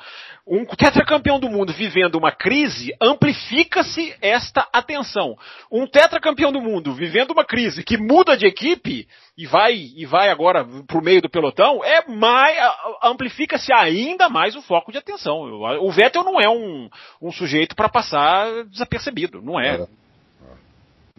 [0.49, 5.37] um tetracampeão do mundo vivendo uma crise, amplifica-se esta atenção.
[5.71, 9.07] Um tetracampeão do mundo vivendo uma crise que muda de equipe
[9.37, 12.57] e vai e vai agora pro meio do pelotão, é mais
[13.03, 15.41] amplifica-se ainda mais o foco de atenção.
[15.83, 16.89] O Vettel não é um,
[17.21, 19.83] um sujeito para passar desapercebido, não é.
[19.83, 19.87] é.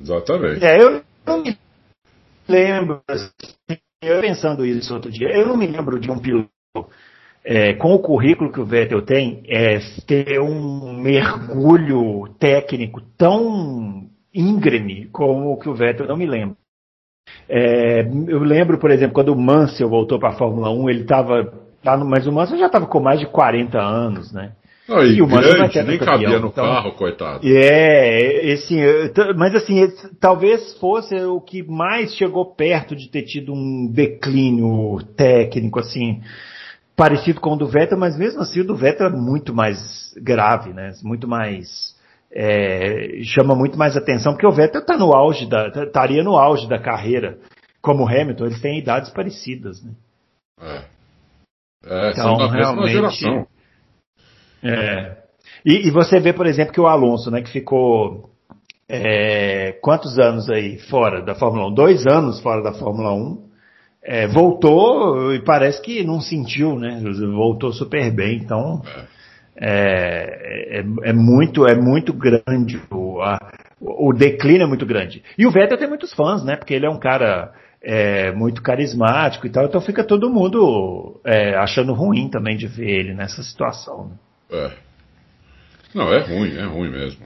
[0.02, 0.66] Exatamente.
[0.66, 1.58] É, eu não me
[2.48, 3.04] lembro,
[4.02, 6.50] eu pensando isso outro dia, eu não me lembro de um piloto
[7.52, 15.08] é, com o currículo que o Vettel tem, é, ter um mergulho técnico tão íngreme
[15.12, 16.56] como o que o Vettel não me lembro.
[17.50, 21.52] É, eu lembro, por exemplo, quando o Mansell voltou para a Fórmula 1, ele estava
[21.82, 24.52] Tá mas o Mansell já estava com mais de 40 anos, né?
[24.88, 27.40] Não, e, E o grande, nem campeão, cabia no então- carro, coitado.
[27.48, 28.52] É,
[29.10, 33.88] t- mas assim, esse- talvez fosse o que mais chegou perto de ter tido um
[33.90, 36.20] declínio técnico, assim,
[37.00, 40.74] parecido com o do Vettel, mas mesmo assim o do Vettel é muito mais grave,
[40.74, 40.92] né?
[41.02, 41.96] Muito mais,
[42.32, 46.36] é, chama muito mais atenção, porque o Vettel tá no auge da, tá- estaria no
[46.38, 47.38] auge da carreira,
[47.82, 49.92] como o Hamilton, eles têm idades parecidas, né?
[50.62, 50.82] É.
[51.86, 53.48] É, Então, são da mesma realmente- geração.
[54.62, 55.18] É.
[55.66, 58.30] E, e você vê, por exemplo, que o Alonso, né, que ficou
[58.90, 61.74] é, quantos anos aí fora da Fórmula 1?
[61.74, 63.49] Dois anos fora da Fórmula 1.
[64.12, 67.00] É, voltou e parece que não sentiu, né?
[67.32, 68.38] Voltou super bem.
[68.38, 68.82] Então
[69.56, 75.22] é, é, é muito é muito grande o, a- o declínio é muito grande.
[75.38, 76.56] E o Vettel tem muitos fãs, né?
[76.56, 79.66] Porque ele é um cara é, muito carismático e tal.
[79.66, 84.08] Então fica todo mundo é, achando ruim também de ver ele nessa situação.
[84.08, 84.58] Né?
[84.60, 84.72] É.
[85.94, 87.26] Não, é ruim, é ruim mesmo.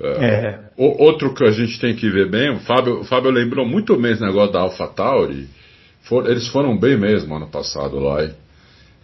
[0.00, 0.24] É.
[0.24, 0.60] É.
[0.76, 3.94] O- outro que a gente tem que ver bem, o Fábio, o Fábio lembrou muito
[3.96, 5.48] bem esse negócio da AlphaTauri.
[6.04, 8.22] For, eles foram bem mesmo ano passado lá.
[8.24, 8.32] E,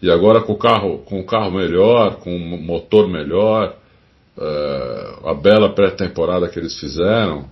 [0.02, 3.76] e agora com o carro, com o carro melhor, com o motor melhor,
[4.38, 7.46] é, a bela pré-temporada que eles fizeram.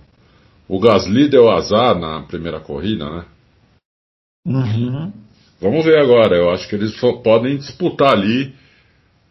[0.67, 3.25] O Gasly deu azar na primeira corrida, né?
[4.45, 5.11] Uhum.
[5.59, 6.35] Vamos ver agora.
[6.35, 8.53] Eu acho que eles podem disputar ali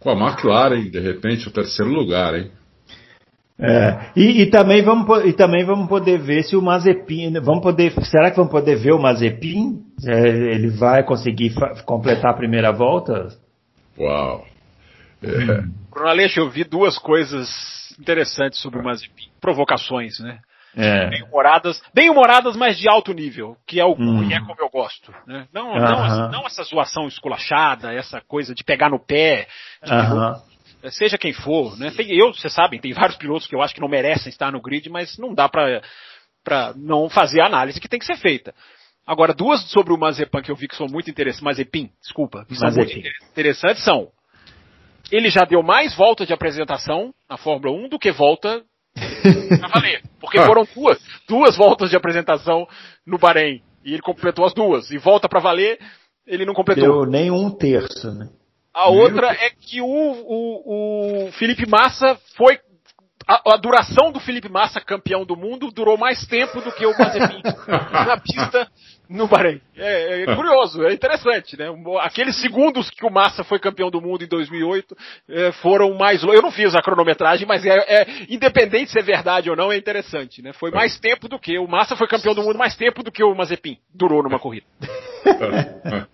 [0.01, 2.51] com a McLaren, de repente, o terceiro lugar, hein?
[3.61, 7.93] É, e, e também vamos, e também vamos poder ver se o Mazepin, vamos poder,
[8.05, 9.88] será que vamos poder ver o Mazepin?
[10.07, 13.29] É, ele vai conseguir completar a primeira volta?
[13.99, 14.47] Uau.
[15.23, 17.49] É, Bruno Aleixo, eu vi duas coisas
[17.99, 19.29] interessantes sobre o Mazepin.
[19.41, 20.39] Provocações, né?
[20.77, 21.09] É.
[21.09, 24.29] Bem humoradas, bem humoradas, mas de alto nível, que é, o, Hum.
[24.29, 25.13] que é como eu gosto.
[25.27, 25.47] Né?
[25.53, 25.81] Não, Aham.
[25.81, 29.49] não, essa, não essa zoação esculachada, essa coisa de pegar no pé,
[29.83, 30.41] de Aham.
[30.91, 31.91] seja quem for, né?
[31.91, 34.61] Tem- eu, vocês sabem, tem vários pilotos que eu acho que não merecem estar no
[34.61, 35.83] grid, mas não dá pra
[36.77, 38.55] não fazer a análise que tem que ser feita.
[39.09, 42.55] Agora, duas sobre o Mazepan que eu vi que são muito interessantes, Mazepin, desculpa, que
[42.55, 42.99] são Mazepin.
[42.99, 44.09] inter- interessantes são,
[45.11, 48.63] ele já deu mais volta de apresentação na Fórmula 1 do que volta
[49.59, 50.03] pra valer.
[50.21, 52.69] Porque foram duas, duas voltas de apresentação
[53.07, 53.63] no Bahrein.
[53.83, 54.91] E ele completou as duas.
[54.91, 55.79] E volta pra valer,
[56.27, 56.85] ele não completou.
[57.05, 58.29] Deu nem um terço, né?
[58.75, 62.59] A outra é que o, o, o Felipe Massa foi.
[63.27, 66.97] A, a duração do Felipe Massa, campeão do mundo, durou mais tempo do que o
[66.99, 67.43] Mazepin
[67.93, 68.71] na pista
[69.09, 69.61] no Bahrein.
[69.77, 71.67] É, é curioso, é interessante, né?
[72.01, 74.97] Aqueles segundos que o Massa foi campeão do mundo em 2008
[75.29, 76.23] é, foram mais.
[76.23, 79.77] Eu não fiz a cronometragem, mas é, é- independente se é verdade ou não, é
[79.77, 80.53] interessante, né?
[80.53, 83.23] Foi mais tempo do que o Massa foi campeão do mundo mais tempo do que
[83.23, 84.67] o Mazepin durou numa corrida.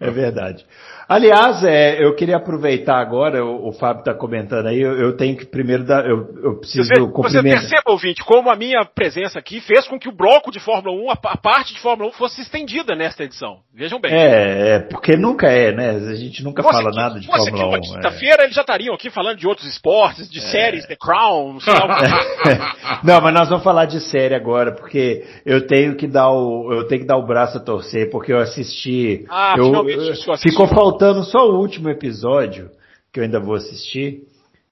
[0.00, 0.64] É verdade.
[1.08, 5.36] Aliás, é, eu queria aproveitar agora, o, o Fábio está comentando aí, eu, eu tenho
[5.36, 7.60] que primeiro dar, eu, eu preciso Você, você cumprimentar.
[7.60, 11.10] perceba, ouvinte, como a minha presença aqui fez com que o bloco de Fórmula 1,
[11.10, 13.58] a, a parte de Fórmula 1, fosse estendida nesta edição.
[13.74, 14.12] Vejam bem.
[14.12, 15.90] É, é, porque nunca é, né?
[15.90, 17.74] A gente nunca Fosse fala aqui- nada de Fórmula aqui uma 1.
[17.76, 17.80] é.
[17.80, 21.72] quinta-feira, eles já estariam aqui falando de outros esportes, de séries, The Crown, não sei
[21.72, 21.98] lá.
[23.04, 26.86] Não, mas nós vamos falar de série agora, porque eu tenho que dar o, eu
[26.86, 29.24] tenho que dar o braço a torcer, porque eu assisti.
[29.30, 30.50] Ah, eu, finalmente eu- assisti.
[30.50, 32.70] ficou faltando só o último episódio,
[33.12, 34.22] que eu ainda vou assistir,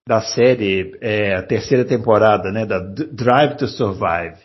[0.06, 4.36] da série, é, a terceira temporada, né, da Drive to Survive.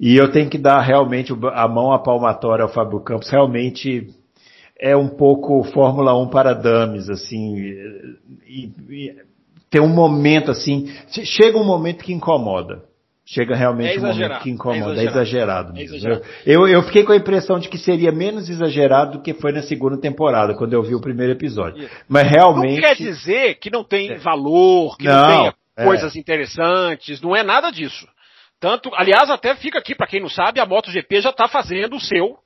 [0.00, 4.08] E eu tenho que dar realmente a mão à palmatória ao Fábio Campos, realmente
[4.80, 7.56] é um pouco Fórmula 1 para dames, assim,
[8.46, 9.14] e, e
[9.70, 12.82] tem um momento assim, che- chega um momento que incomoda.
[13.24, 15.20] Chega realmente É um momento exagerado, que incomoda, é é exagerado.
[15.20, 15.96] exagerado, É mesmo.
[15.96, 16.24] exagerado.
[16.44, 19.62] Eu, eu fiquei com a impressão de que seria menos exagerado do que foi na
[19.62, 21.88] segunda temporada, quando eu vi o primeiro episódio.
[22.08, 22.80] Mas realmente.
[22.80, 25.84] Não quer dizer que não tem valor, que não, Não, tenha é.
[25.84, 28.06] coisas interessantes, não é nada disso.
[28.62, 32.00] Tanto, aliás, até fica aqui, para quem não sabe, a MotoGP já está fazendo o
[32.00, 32.38] seu.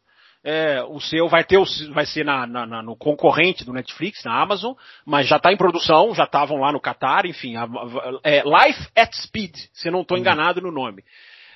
[0.49, 4.23] é, o seu vai ter o, vai ser na, na- na- no concorrente do Netflix,
[4.25, 4.75] na Amazon,
[5.05, 8.89] mas já está em produção, já estavam lá no Qatar, enfim, a- a- é Life
[8.97, 11.03] at Speed, se eu não estou enganado no nome.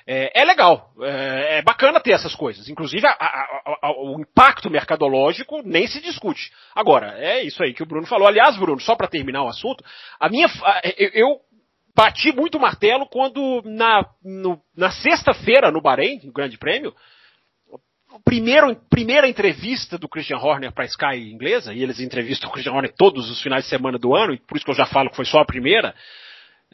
[0.05, 2.67] É, é legal, é, é bacana ter essas coisas.
[2.67, 6.51] Inclusive, a- o impacto mercadológico nem se discute.
[6.75, 8.27] Agora, é isso aí que o Bruno falou.
[8.27, 9.83] Aliás, Bruno, só para terminar o assunto,
[10.19, 10.47] a minha,
[11.13, 11.39] eu
[11.95, 16.93] bati muito o martelo quando na, no- na sexta-feira no Bahrein, no Grande Prêmio,
[18.25, 22.73] primeiro, primeira entrevista do Christian Horner para a Sky inglesa, e eles entrevistam o Christian
[22.73, 25.09] Horner todos os finais de semana do ano, e por isso que eu já falo
[25.09, 25.93] que foi só a primeira.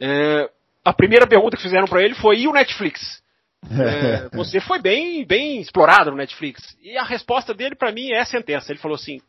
[0.00, 0.48] é,
[0.84, 3.22] a primeira pergunta que fizeram para ele foi: e o Netflix?
[3.70, 6.62] É, você foi bem, bem explorado no Netflix.
[6.80, 8.70] E a resposta dele para mim é a sentença.
[8.72, 9.20] Ele falou assim: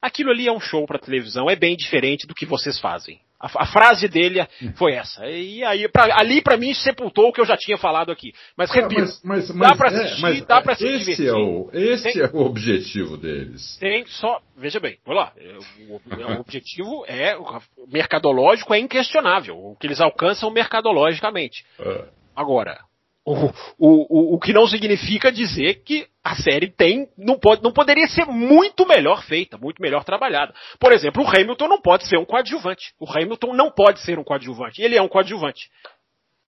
[0.00, 3.20] aquilo ali é um show para televisão, é bem diferente do que vocês fazem.
[3.38, 4.46] A, a frase dele
[4.76, 5.26] foi essa.
[5.26, 8.32] E aí, pra, ali para mim sepultou o que eu já tinha falado aqui.
[8.56, 10.86] Mas É, repito, mas, mas, dá mas, pra é, assistir, mas, dá pra é, se
[10.86, 11.28] esse divertir.
[11.28, 13.76] é o Esse Tem- é o objetivo deles.
[13.78, 15.32] tem só, veja bem, vamos lá.
[15.36, 16.00] é, O,
[16.36, 17.60] o objetivo é o
[17.92, 19.56] mercadológico é inquestionável.
[19.56, 21.64] O que eles alcançam mercadologicamente.
[21.78, 22.04] É.
[22.34, 22.78] Agora,
[23.26, 28.06] o, o, o, que não significa dizer que a série tem, não, pode, não poderia
[28.06, 30.54] ser muito melhor feita, muito melhor trabalhada.
[30.78, 32.92] Por exemplo, o Hamilton não pode ser um coadjuvante.
[33.00, 34.80] O Hamilton não pode ser um coadjuvante.
[34.80, 35.68] Ele é um coadjuvante.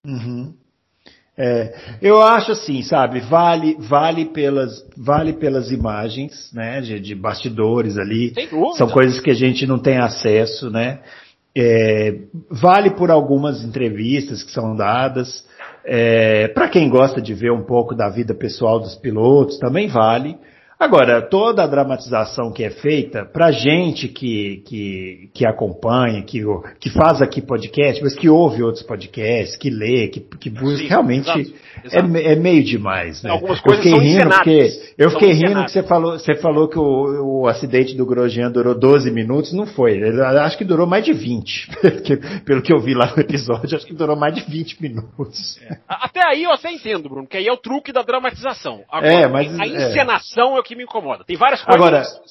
[0.07, 0.55] Uhum.
[1.37, 7.99] É, eu acho assim, sabe, vale, vale pelas, vale pelas imagens, né, de, de bastidores
[7.99, 8.33] ali.
[8.77, 11.01] São coisas que a gente não tem acesso, né?
[11.57, 15.45] É, vale por algumas entrevistas que são dadas.
[16.55, 20.37] Para quem gosta de ver um pouco da vida pessoal dos pilotos, também vale.
[20.81, 26.41] Agora, toda a dramatização que é feita, pra gente que, que, que acompanha, que,
[26.79, 30.87] que faz aqui podcast, mas que ouve outros podcasts, que lê, que, que busca, Sim,
[30.87, 31.41] realmente exato,
[31.83, 32.09] é exato.
[32.09, 33.31] me- É, meio demais, né?
[33.31, 35.73] Algumas eu coisas fiquei são rindo porque, eu fiquei rindo encenadas.
[35.73, 39.67] que você falou, você falou que o, o acidente do Grosjean durou 12 minutos, não
[39.67, 39.95] foi.
[39.97, 41.71] Ele- acho que durou mais de 20.
[42.47, 45.59] Pelo que, que eu vi lá no episódio, acho que durou mais de 20 minutos.
[45.89, 48.83] A- Até aí eu até entendo, Bruno, que aí é o truque da dramatização.
[48.89, 49.89] Agora, É, mas- a é.
[49.89, 50.61] encenação é.
[50.61, 51.25] o que me incomoda.
[51.25, 52.31] Tem várias coisas Agora- que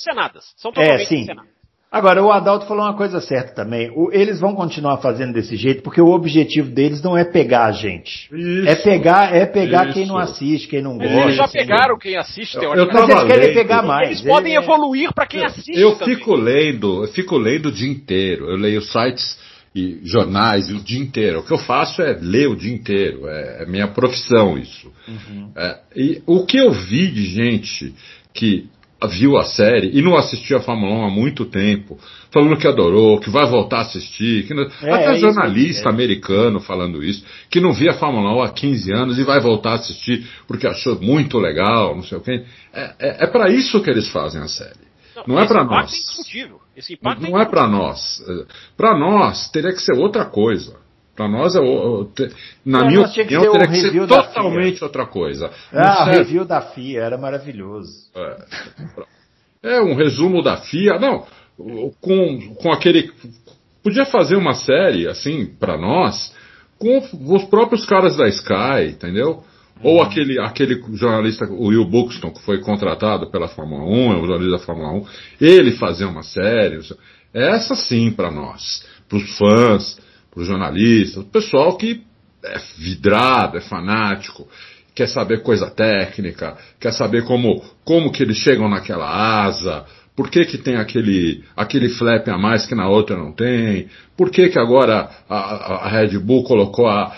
[0.55, 1.21] são É, totalmente sim.
[1.21, 1.57] encenadas.
[1.89, 3.89] Agora, o Adalto falou uma coisa certa também.
[3.95, 7.71] O- eles vão continuar fazendo desse jeito porque o objetivo deles não é pegar a
[7.71, 8.27] gente.
[8.29, 8.67] Isso.
[8.67, 11.23] É pegar, é pegar quem não assiste, quem não Mas gosta.
[11.23, 11.57] eles já assim.
[11.57, 12.93] pegaram quem assiste, Eu- teoricamente.
[13.07, 13.55] Mas eles querem lendo.
[13.55, 14.09] pegar mais.
[14.09, 16.15] Eles podem É- evoluir para quem assiste Eu também.
[16.15, 18.49] fico lendo, eu fico lendo o dia inteiro.
[18.49, 19.39] Eu leio sites
[19.73, 21.39] e jornais o dia inteiro.
[21.39, 23.29] O que eu faço é ler o dia inteiro.
[23.29, 24.91] É, é minha profissão isso.
[25.55, 27.95] É, e o que eu vi de gente
[28.37, 28.69] que
[29.09, 31.99] viu a série e não assistia a Fórmula 1 há muito tempo,
[32.31, 35.89] falando que adorou, que vai voltar a assistir, que não- É, até é isso, jornalista
[35.89, 35.91] é.
[35.91, 39.71] americano falando isso, que não via a Fórmula 1 há 15 anos e vai voltar
[39.71, 42.43] a assistir porque achou muito legal, não sei o quê.
[42.73, 44.87] É, é, é para isso que eles fazem a série.
[45.27, 46.17] Não é esse para impacto nós.
[47.05, 48.23] É Não é para nós.
[48.75, 50.75] Para nós teria que ser outra coisa.
[51.17, 52.11] Para nós, é, o- o-
[52.63, 55.49] na Pra minha que opinião, o teria que ser totalmente outra coisa.
[55.73, 57.89] Ah, o serve- review da FIA era maravilhoso.
[59.63, 60.99] É um resumo da FIA.
[60.99, 61.25] Não,
[61.57, 63.11] o- com, com aquele.
[63.83, 66.33] Podia fazer uma série, assim, para nós,
[66.77, 66.99] com
[67.33, 69.43] os próprios caras da Sky, entendeu?
[69.83, 74.25] Ou aquele, aquele jornalista, o Will Buxton, que foi contratado pela Fórmula 1, é o
[74.25, 75.05] jornalista da Fórmula 1,
[75.39, 76.79] ele fazer uma série.
[77.33, 79.99] Essa sim para nós, para os fãs,
[80.37, 82.01] para os jornalistas, o pessoal que
[82.45, 84.47] é vidrado, é fanático,
[84.93, 89.09] quer saber coisa técnica, quer saber como, como que eles chegam naquela
[89.45, 89.83] asa,
[90.15, 94.29] por que, que tem aquele, aquele flap a mais que na outra não tem, por
[94.29, 97.15] que, que agora a, a- Red Bull colocou a-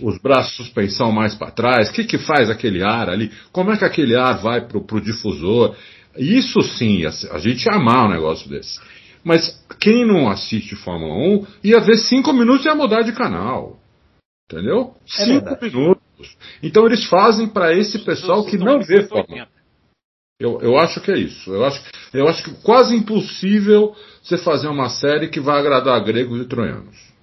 [0.00, 3.72] os braços de suspensão mais para trás, o que, que faz aquele ar ali, como
[3.72, 5.74] é que aquele ar vai pro, pro difusor.
[6.16, 8.78] Isso sim, a, a gente ia amar um negócio desse.
[9.24, 13.78] Mas quem não assiste Fórmula 1 ia ver cinco minutos e ia mudar de canal.
[14.50, 14.94] Entendeu?
[15.18, 15.74] É Cinco verdade.
[15.74, 16.36] minutos.
[16.62, 19.46] Então eles fazem para esse pessoal que não vê Fórmula 1.
[20.38, 21.50] Eu, eu acho que é isso.
[21.50, 21.82] Eu acho,
[22.12, 27.14] eu acho que quase impossível você fazer uma série que vai agradar gregos e troianos.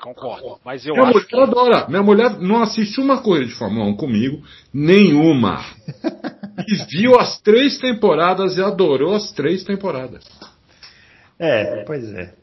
[0.00, 0.58] Concordo.
[0.64, 1.36] Mas eu Minha acho mulher que.
[1.36, 1.88] adora.
[1.88, 5.64] Minha mulher não assiste uma corrida de Fórmula 1 comigo, nenhuma.
[6.68, 10.24] E viu as três temporadas e adorou as três temporadas.
[11.38, 12.34] É, pois é.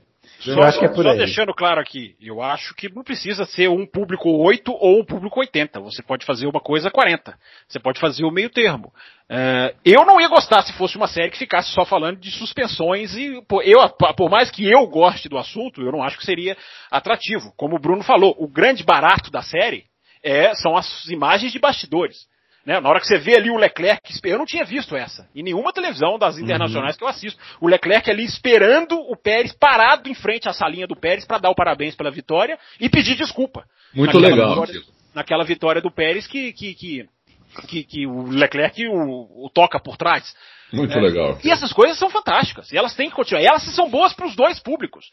[0.45, 1.17] Eu Só, acho que é por só aí.
[1.17, 5.39] deixando claro aqui, eu acho que não precisa ser um público 8 ou um público
[5.39, 5.79] 80.
[5.81, 7.37] Você pode fazer uma coisa 40.
[7.67, 8.91] Você pode fazer o meio termo.
[9.29, 13.15] É, eu não ia gostar se fosse uma série que ficasse só falando de suspensões
[13.15, 16.57] e pô, eu, por mais que eu goste do assunto, eu não acho que seria
[16.89, 17.53] atrativo.
[17.55, 19.85] Como o Bruno falou, o grande barato da série
[20.23, 22.27] é, são as imagens de bastidores.
[22.65, 22.79] Né?
[22.79, 25.73] Na hora que você vê ali o Leclerc, eu não tinha visto essa em nenhuma
[25.73, 27.39] televisão das internacionais que eu assisto.
[27.59, 31.49] O Leclerc ali esperando o Pérez parado em frente à salinha do Pérez para dar
[31.49, 33.65] o parabéns pela vitória e pedir desculpa.
[33.93, 34.81] Muito Naquela legal vitória-.
[35.13, 37.09] Naquela vitória do Pérez que, que, que,
[37.67, 40.35] que, que o Leclerc o, o toca por trás.
[40.71, 41.37] Muito É, legal.
[41.43, 42.71] E essas coisas são fantásticas.
[42.71, 43.41] E elas têm que continuar.
[43.41, 45.09] E elas são boas para os dois públicos.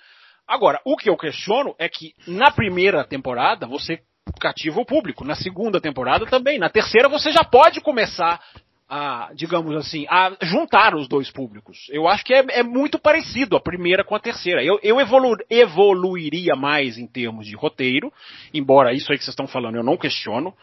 [0.47, 4.01] Agora, o que eu questiono é que na primeira temporada você
[4.41, 5.25] cativa o público.
[5.25, 6.59] Na segunda temporada também.
[6.59, 8.41] Na terceira você já pode começar
[8.89, 11.87] a, digamos assim, a juntar os dois públicos.
[11.91, 14.65] Eu acho que é, é muito parecido a primeira com a terceira.
[14.65, 18.11] Eu, eu evolu, evoluiria mais em termos de roteiro,
[18.55, 20.55] embora isso aí que vocês estão falando eu não questiono.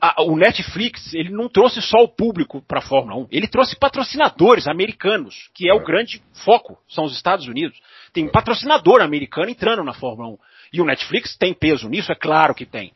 [0.00, 3.76] A, o Netflix, ele não trouxe só o público para a Fórmula 1, ele trouxe
[3.76, 7.76] patrocinadores americanos, que é o grande foco, são os Estados Unidos.
[8.12, 10.38] Tem um patrocinador americano entrando na Fórmula 1.
[10.74, 12.12] E o Netflix tem peso nisso?
[12.12, 12.92] É claro que tem.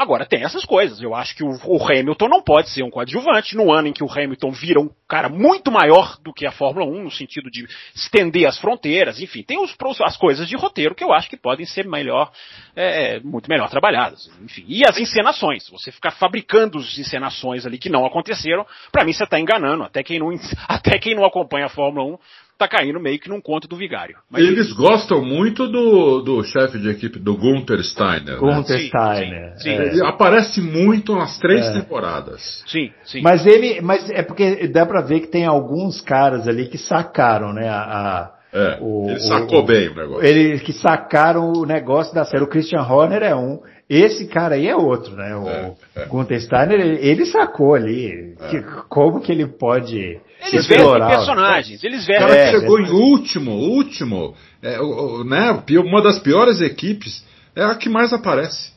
[0.00, 1.02] Agora, tem essas coisas.
[1.02, 4.02] Eu acho que o, o, Hamilton não pode ser um coadjuvante no ano em que
[4.02, 7.68] o Hamilton vira um cara muito maior do que a Fórmula 1, no sentido de
[7.94, 9.20] estender as fronteiras.
[9.20, 12.32] Enfim, tem os, as coisas de roteiro que eu acho que podem ser melhor,
[12.74, 14.30] é, muito melhor trabalhadas.
[14.40, 15.68] Enfim, e as encenações.
[15.68, 19.82] Você ficar fabricando as encenações ali que não aconteceram, para mim você está enganando.
[19.82, 20.30] Até quem, não,
[20.66, 22.18] até quem não acompanha a Fórmula 1
[22.60, 24.16] tá caindo meio que num conto do vigário.
[24.30, 28.38] Mas Eles gostam muito do, do chefe de equipe, do Gunther Steiner.
[28.38, 28.88] Gunther né?
[28.88, 29.52] Steiner.
[29.56, 29.86] Sim, sim, é.
[29.86, 31.72] Ele aparece muito nas três é.
[31.72, 32.62] temporadas.
[32.66, 33.22] Sim, sim.
[33.22, 37.52] Mas ele, mas é porque dá pra ver que tem alguns caras ali que sacaram,
[37.54, 40.24] né, a, a é, o, ele sacou o, bem o negócio.
[40.24, 42.42] Eles que sacaram o negócio da série.
[42.42, 43.60] O Christian Horner é um.
[43.90, 45.34] Esse cara aí é outro, né?
[45.34, 46.06] O é, é.
[46.06, 48.36] Gunther Steiner, ele, ele sacou ali.
[48.38, 48.48] É.
[48.48, 52.24] Que, como que ele pode eles vestem personagens, eles vestem.
[52.24, 57.26] O cara é, chegou é, em último, último, é, o, né, uma das piores equipes,
[57.56, 58.72] é a que mais aparece.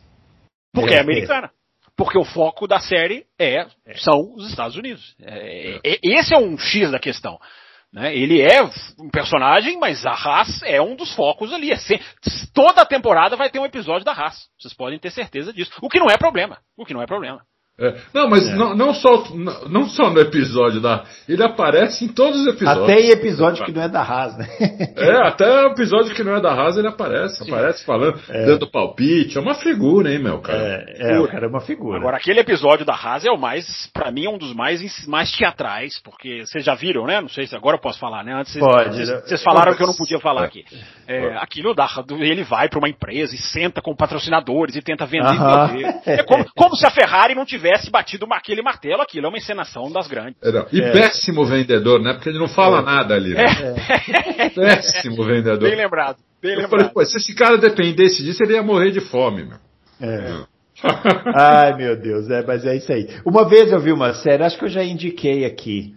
[0.73, 1.51] Porque é, é americana.
[1.95, 5.15] Porque o foco da série é, são os Estados Unidos.
[5.21, 7.37] É, é, esse é um X da questão.
[7.93, 8.15] Né?
[8.15, 8.63] Ele é
[8.99, 11.71] um personagem, mas a Haas é um dos focos ali.
[11.71, 11.77] É
[12.51, 14.47] toda a temporada vai ter um episódio da Haas.
[14.59, 15.71] Vocês podem ter certeza disso.
[15.79, 16.57] O que não é problema.
[16.75, 17.45] O que não é problema.
[17.79, 17.95] É.
[18.13, 18.55] Não, mas é.
[18.55, 21.05] não, não, só, não, não, só no episódio da.
[21.27, 22.83] Ele aparece em todos os episódios.
[22.83, 24.47] Até em episódio que não é da Haas, né?
[24.95, 27.43] É, até episódio que não é da Haas ele aparece.
[27.43, 27.51] Sim.
[27.51, 28.45] Aparece falando, é.
[28.45, 29.39] dando palpite.
[29.39, 30.85] É uma figura, hein, meu cara?
[30.87, 31.97] É, é o cara é uma figura.
[31.97, 35.31] Agora, aquele episódio da Haas é o mais, pra mim, é um dos mais, mais
[35.31, 37.21] teatrais, porque vocês já viram, né?
[37.21, 38.35] Não sei se agora eu posso falar, né?
[38.35, 38.95] Antes Pode.
[38.95, 40.63] Vocês, vocês falaram que eu não podia falar aqui.
[41.07, 45.25] É, aquilo da, ele vai para uma empresa e senta com patrocinadores e tenta vender.
[45.25, 46.01] Uh -huh.
[46.05, 49.37] É como, como se a Ferrari não tivesse batido uma aquele martelo, aquilo é uma
[49.37, 50.35] encenação das grandes.
[50.43, 50.91] É, e é.
[50.91, 52.13] péssimo vendedor, né?
[52.13, 52.81] Porque ele não fala é.
[52.81, 53.33] nada ali.
[53.33, 53.45] Né?
[53.45, 54.49] É.
[54.53, 55.69] Péssimo vendedor.
[55.69, 56.17] Bem lembrado.
[56.41, 56.69] Bem eu lembrado.
[56.69, 59.57] falei, pô, se esse cara dependesse disso, ele ia morrer de fome, meu.
[60.01, 60.43] É.
[61.35, 63.07] Ai, meu Deus, é, mas é isso aí.
[63.25, 65.95] Uma vez eu vi uma série, acho que eu já indiquei aqui,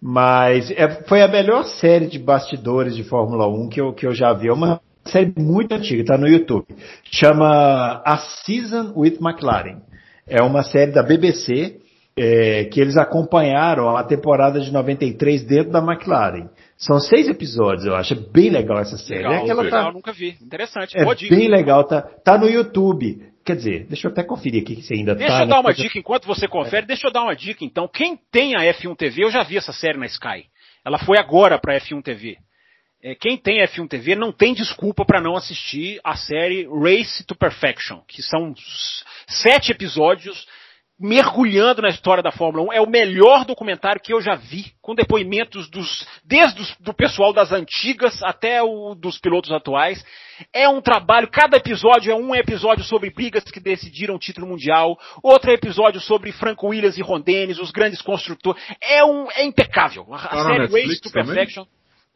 [0.00, 4.12] mas é, foi a melhor série de bastidores de Fórmula 1 que eu, que eu
[4.12, 4.48] já vi.
[4.48, 6.66] É uma série muito antiga, está no YouTube.
[7.10, 9.80] Chama A Season with McLaren.
[10.28, 11.80] É uma série da BBC
[12.16, 16.48] é, que eles acompanharam a temporada de 93 dentro da McLaren.
[16.76, 18.14] São seis episódios, eu acho.
[18.14, 19.22] É bem legal essa série.
[19.22, 20.36] Legal, é aquela legal tá, nunca vi.
[20.42, 20.96] Interessante.
[20.96, 23.22] É bem legal, tá, tá no YouTube.
[23.44, 25.38] Quer dizer, deixa eu até conferir aqui se ainda deixa tá.
[25.38, 26.86] Deixa eu dar uma dica, enquanto você confere, é.
[26.86, 27.86] deixa eu dar uma dica então.
[27.86, 30.46] Quem tem a F1 TV, eu já vi essa série na Sky.
[30.84, 32.36] Ela foi agora para F1 TV.
[33.06, 37.36] É, quem tem F1 TV não tem desculpa para não assistir a série Race to
[37.36, 38.52] Perfection, que são
[39.28, 40.44] sete episódios
[40.98, 42.72] mergulhando na história da Fórmula 1.
[42.72, 47.32] É o melhor documentário que eu já vi, com depoimentos dos, desde o do pessoal
[47.32, 50.04] das antigas até o dos pilotos atuais.
[50.52, 54.98] É um trabalho, cada episódio é um episódio sobre brigas que decidiram o título mundial,
[55.22, 58.60] outro episódio sobre Franco Williams e Ron Dennis, os grandes construtores.
[58.82, 60.08] É um, é impecável.
[60.10, 61.66] A, a série Race to Perfection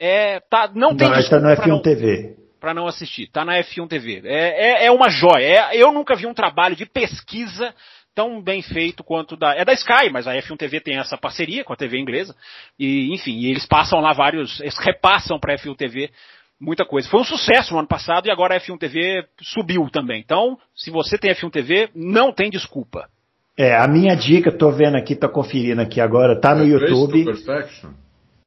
[0.01, 2.35] é, tá, não tem não, tá no F1 não, TV.
[2.59, 4.23] Pra não assistir, tá na F1 TV.
[4.25, 5.45] É, é, é uma joia.
[5.45, 7.75] É, eu nunca vi um trabalho de pesquisa
[8.15, 9.55] tão bem feito quanto da.
[9.55, 12.35] É da Sky, mas a F1 TV tem essa parceria com a TV inglesa.
[12.79, 14.59] E, enfim, e eles passam lá vários.
[14.61, 16.11] Eles repassam pra F1 TV
[16.59, 17.09] muita coisa.
[17.09, 20.21] Foi um sucesso no ano passado e agora a F1 TV subiu também.
[20.21, 23.09] Então, se você tem F1 TV, não tem desculpa.
[23.57, 27.25] É, a minha dica, tô vendo aqui, tô conferindo aqui agora, tá no é YouTube.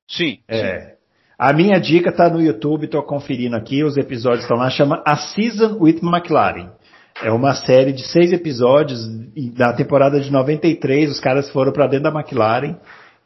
[0.07, 0.39] Sim.
[0.47, 0.79] É.
[0.79, 0.92] Sim.
[1.45, 5.17] A minha dica tá no YouTube, tô conferindo aqui, os episódios estão lá, chama A
[5.17, 6.69] Season with McLaren.
[7.21, 9.05] É uma série de seis episódios
[9.53, 11.11] da temporada de 93.
[11.11, 12.77] Os caras foram para dentro da McLaren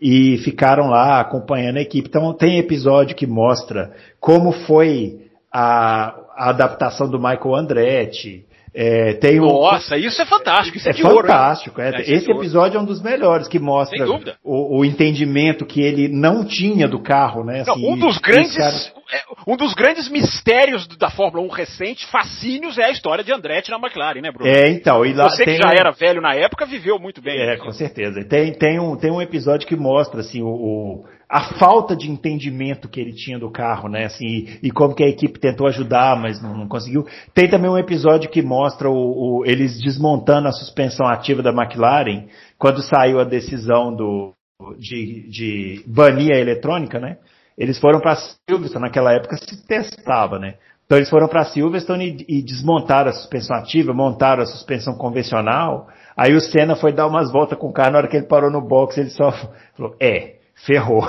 [0.01, 2.09] e ficaram lá acompanhando a equipe.
[2.09, 8.46] Então tem episódio que mostra como foi a, a adaptação do Michael Andretti.
[8.79, 9.97] É, tem Nossa, um...
[9.97, 11.81] isso é fantástico, isso é, é fantástico.
[11.81, 14.05] Ouro, é, esse episódio é um dos melhores que mostra
[14.43, 17.61] o, o, entendimento que ele não tinha do carro, né?
[17.61, 18.93] Assim, não, um dos grandes caras...
[19.11, 23.71] É, um dos grandes mistérios da Fórmula 1 recente, fascínios, é a história de Andretti
[23.71, 24.47] na McLaren, né, Bruno?
[24.47, 25.03] É, então.
[25.03, 25.55] E lá Você tem...
[25.55, 27.49] que já era velho na época, viveu muito bem.
[27.49, 28.23] É, com certeza.
[28.25, 32.87] Tem, tem, um, tem um episódio que mostra, assim, o, o a falta de entendimento
[32.87, 34.05] que ele tinha do carro, né?
[34.05, 37.05] Assim, e, e como que a equipe tentou ajudar, mas não, não conseguiu.
[37.33, 42.27] Tem também um episódio que mostra o, o, eles desmontando a suspensão ativa da McLaren
[42.57, 44.33] quando saiu a decisão do,
[44.79, 47.17] de, de banir a eletrônica, né?
[47.57, 50.55] Eles foram para Silverstone, naquela época se testava, né?
[50.85, 55.89] Então eles foram para Silverstone e, e, desmontaram a suspensão ativa, montaram a suspensão convencional.
[56.15, 58.49] Aí o Senna foi dar umas voltas com o carro, na hora que ele parou
[58.49, 59.29] no box, ele só
[59.75, 61.07] falou, é, ferrou.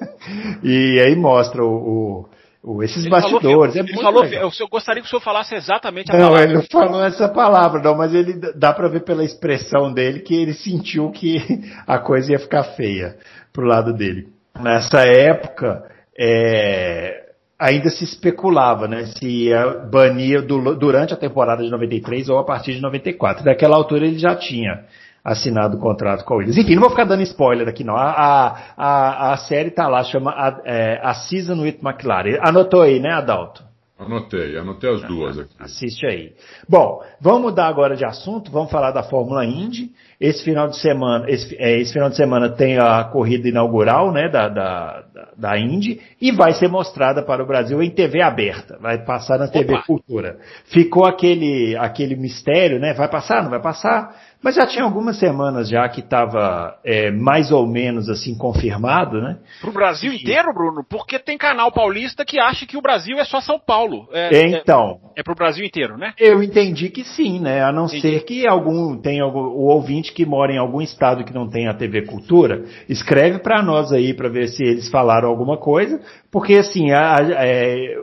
[0.62, 2.28] e aí mostra o,
[2.62, 3.74] o esses ele bastidores.
[3.74, 4.50] Falou, é ele falou, legal.
[4.58, 6.44] eu gostaria que o senhor falasse exatamente a não, palavra.
[6.44, 10.20] Não, ele não falou essa palavra, não, mas ele dá para ver pela expressão dele
[10.20, 11.38] que ele sentiu que
[11.86, 13.16] a coisa ia ficar feia
[13.52, 14.28] pro lado dele.
[14.60, 15.82] Nessa época,
[16.18, 22.38] é, ainda se especulava, né, se ia banir do, durante a temporada de 93 ou
[22.38, 23.44] a partir de 94.
[23.44, 24.84] Daquela altura ele já tinha
[25.24, 26.58] assinado o contrato com Williams.
[26.58, 27.96] Enfim, não vou ficar dando spoiler aqui não.
[27.96, 32.38] A, a, a série tá lá, chama a, é, a Season with McLaren.
[32.40, 33.62] Anotou aí, né, Adalto?
[33.98, 35.54] Anotei, anotei as duas aqui.
[35.60, 36.32] Assiste aí.
[36.68, 39.92] Bom, vamos mudar agora de assunto, vamos falar da Fórmula Indy.
[40.22, 44.28] Esse final de semana, esse, é, esse final de semana tem a corrida inaugural, né,
[44.28, 45.02] da, da,
[45.36, 48.78] da Indy e vai ser mostrada para o Brasil em TV aberta.
[48.80, 49.82] Vai passar na TV Opa.
[49.84, 50.38] Cultura.
[50.66, 52.94] Ficou aquele, aquele mistério, né?
[52.94, 54.14] Vai passar, não vai passar?
[54.42, 59.38] Mas já tinha algumas semanas já que estava é, mais ou menos assim confirmado, né?
[59.60, 60.84] Para o Brasil inteiro, Bruno?
[60.88, 64.08] Porque tem canal paulista que acha que o Brasil é só São Paulo.
[64.12, 65.00] É, é então.
[65.16, 66.12] É, é para o Brasil inteiro, né?
[66.18, 67.62] Eu entendi que sim, né?
[67.62, 68.00] A não entendi.
[68.00, 71.68] ser que algum tem algum, o ouvinte que mora em algum estado que não tem
[71.68, 76.00] a TV Cultura, escreve para nós aí para ver se eles falaram alguma coisa,
[76.30, 77.96] porque assim, a, a, é,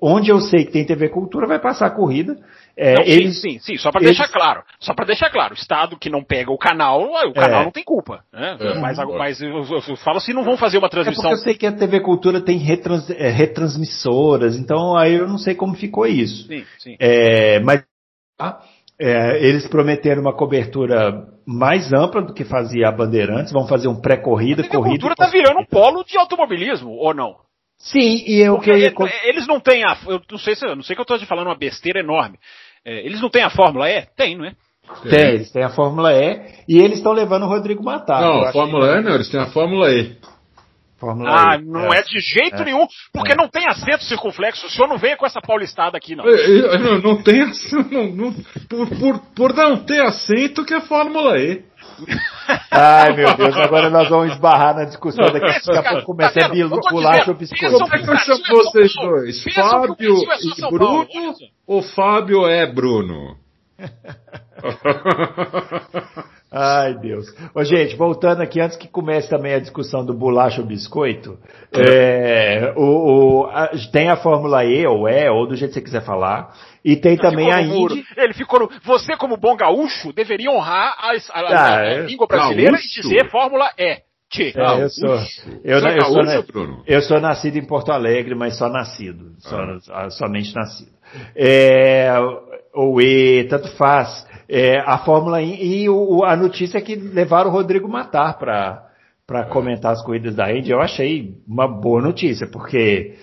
[0.00, 2.36] onde eu sei que tem TV Cultura vai passar a corrida.
[2.76, 4.16] É, não, eles, sim, sim, sim, só para eles...
[4.16, 4.62] deixar claro.
[4.80, 7.64] Só para deixar claro, o Estado que não pega o canal, o canal é.
[7.64, 8.24] não tem culpa.
[8.32, 8.56] Né?
[8.58, 11.30] É, mas, mas eu, eu, eu, falo se não vão fazer uma transmissão.
[11.30, 15.38] É eu sei que a TV Cultura tem retrans, é, retransmissoras, então aí eu não
[15.38, 16.46] sei como ficou isso.
[16.46, 16.96] Sim, sim.
[16.98, 17.84] É, mas
[18.38, 18.60] tá?
[19.02, 24.00] É, eles prometeram uma cobertura mais ampla do que fazia a Bandeirantes, vão fazer um
[24.00, 24.78] pré-corrida, corrida.
[24.78, 27.34] A cultura está virando um polo de automobilismo, ou não?
[27.76, 30.94] Sim, e eu que eles não têm a, eu não sei se, eu não sei
[30.94, 32.38] que eu estou te falando uma besteira enorme.
[32.84, 34.06] É, eles não têm a Fórmula E?
[34.16, 34.54] Tem, não é?
[35.08, 38.20] Tem, eles têm a Fórmula E e eles estão levando o Rodrigo Matar.
[38.20, 39.00] Não, a Fórmula que...
[39.00, 40.16] E não, eles têm a Fórmula E.
[41.02, 41.64] Fórmula ah, e.
[41.64, 41.98] não é.
[41.98, 42.02] é.
[42.04, 42.64] de jeito é.
[42.64, 43.34] nenhum, porque é.
[43.34, 44.66] não tem acento circunflexo.
[44.66, 46.24] O senhor não venha com essa paulistada aqui, não.
[46.24, 47.50] Não, não tem
[47.90, 48.32] não, não,
[48.68, 51.64] por, por, por não ter acento que é Fórmula E.
[52.70, 55.40] Ai, meu Deus, agora nós vamos esbarrar na discussão daqui.
[55.40, 56.50] Daqui a pouco começa tá a
[56.90, 57.78] bolacha ou biscoito.
[57.78, 59.42] Como é que eu chamo vocês dois?
[59.54, 61.08] Fábio e Bruno?
[61.66, 63.36] Ou Fábio é Bruno?
[66.52, 67.26] Ai, Deus.
[67.54, 71.38] Ô, gente, voltando aqui, antes que comece também a discussão do bolacha ou biscoito,
[71.72, 75.84] é, o, o a, tem a Fórmula E, ou E, ou do jeito que você
[75.84, 78.04] quiser falar, e tem Ele também a Indy.
[78.16, 82.72] Ele ficou no, Você, como bom gaúcho, deveria honrar a, a, a, a língua brasileira
[82.72, 82.86] gaúcho?
[82.86, 84.02] e dizer Fórmula E.
[84.34, 85.14] É, eu sou,
[85.62, 89.58] eu, eu, eu, sou, eu, sou, nascido em Porto Alegre, mas só nascido, só,
[89.90, 90.08] ah.
[90.08, 90.90] somente nascido.
[91.36, 92.10] É,
[92.72, 94.26] ou E, tanto faz.
[94.54, 98.86] É, a Fórmula e o, a notícia é que levaram o Rodrigo Matar para
[99.26, 100.70] para comentar as corridas da Indy.
[100.70, 103.14] Eu achei uma boa notícia, porque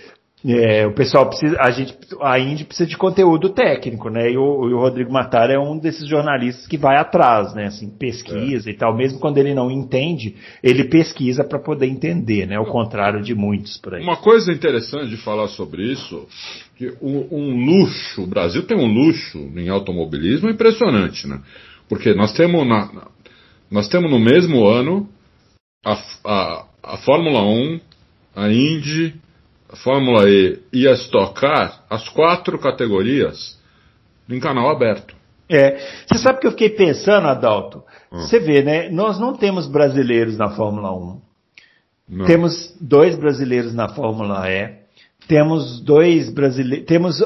[0.45, 4.31] é, o pessoal precisa, a gente, a Indy precisa de conteúdo técnico, né?
[4.31, 7.65] E o, e o, Rodrigo Matar é um desses jornalistas que vai atrás, né?
[7.65, 8.73] Assim, pesquisa é.
[8.73, 8.95] e tal.
[8.95, 12.55] Mesmo quando ele não entende, ele pesquisa para poder entender, né?
[12.55, 14.01] Ao contrário de muitos por aí.
[14.01, 16.25] Uma coisa interessante de falar sobre isso,
[16.77, 21.41] que um, um luxo, o Brasil tem um luxo em automobilismo impressionante, né?
[21.89, 23.09] Porque nós temos na,
[23.69, 25.09] nós temos no mesmo ano
[25.85, 27.79] a, a, a Fórmula 1,
[28.37, 29.15] a Indy
[29.75, 33.59] Fórmula E e a Stock Car, as quatro categorias,
[34.29, 35.15] em canal aberto.
[35.49, 37.83] É, você sabe que eu fiquei pensando, Adalto?
[38.11, 38.19] Hum.
[38.19, 38.89] Você vê, né?
[38.89, 41.21] Nós não temos brasileiros na Fórmula 1.
[42.09, 42.25] Não.
[42.25, 44.75] Temos dois brasileiros na Fórmula E.
[45.27, 46.85] Temos dois brasileiros.
[46.85, 47.17] Temos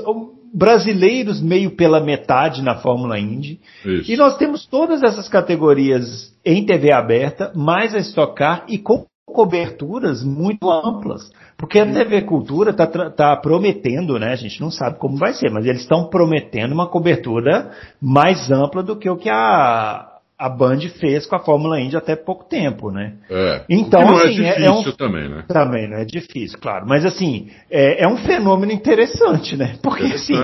[0.54, 3.60] brasileiros meio pela metade na Fórmula Indy.
[3.86, 4.12] Isso.
[4.12, 9.06] E nós temos todas essas categorias em TV aberta, mais a Stock Car e com
[9.34, 11.30] coberturas muito amplas.
[11.58, 14.32] Porque a TV Cultura está tá prometendo, né?
[14.32, 17.72] A gente não sabe como vai ser, mas eles estão prometendo uma cobertura
[18.02, 20.13] mais ampla do que o que a,
[20.44, 23.14] a Band fez com a Fórmula Indy até pouco tempo, né?
[23.30, 23.64] É.
[23.70, 25.46] Então, não é assim, é difícil é, um, também, né?
[25.48, 26.86] Também não é difícil, claro.
[26.86, 29.78] Mas assim, é, é um fenômeno interessante, né?
[29.82, 30.36] Porque assim,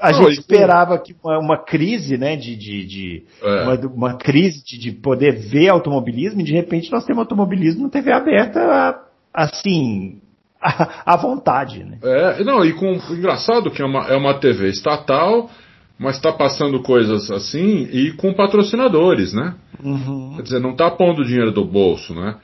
[0.00, 2.36] a não, gente esperava que uma, uma, crise, né?
[2.36, 3.62] De, de, de é.
[3.64, 7.90] uma, uma, crise de, de, poder ver automobilismo e de repente nós temos automobilismo na
[7.90, 8.98] TV aberta,
[9.30, 10.22] assim,
[11.04, 11.98] à vontade, né?
[12.02, 15.50] É, não, e com engraçado que é uma, é uma TV estatal
[15.98, 19.54] mas está passando coisas assim e com patrocinadores, né?
[19.82, 20.34] Uhum.
[20.36, 22.36] Quer dizer, não está pondo dinheiro do bolso, né?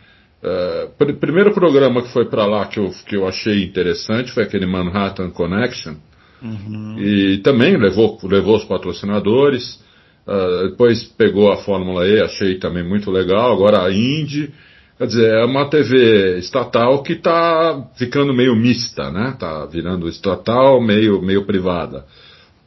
[0.42, 4.44] É, pr primeiro programa que foi para lá que eu, que eu achei interessante foi
[4.44, 5.96] aquele Manhattan Connection.
[6.42, 6.96] Uhum.
[6.98, 9.80] E também levou, levou os patrocinadores.
[10.26, 13.52] Uh, depois pegou a Fórmula E, achei também muito legal.
[13.52, 14.52] Agora a Indy.
[14.96, 19.30] Quer dizer, é uma TV estatal que está ficando meio mista, né?
[19.30, 22.04] Está virando estatal, meio, meio privada.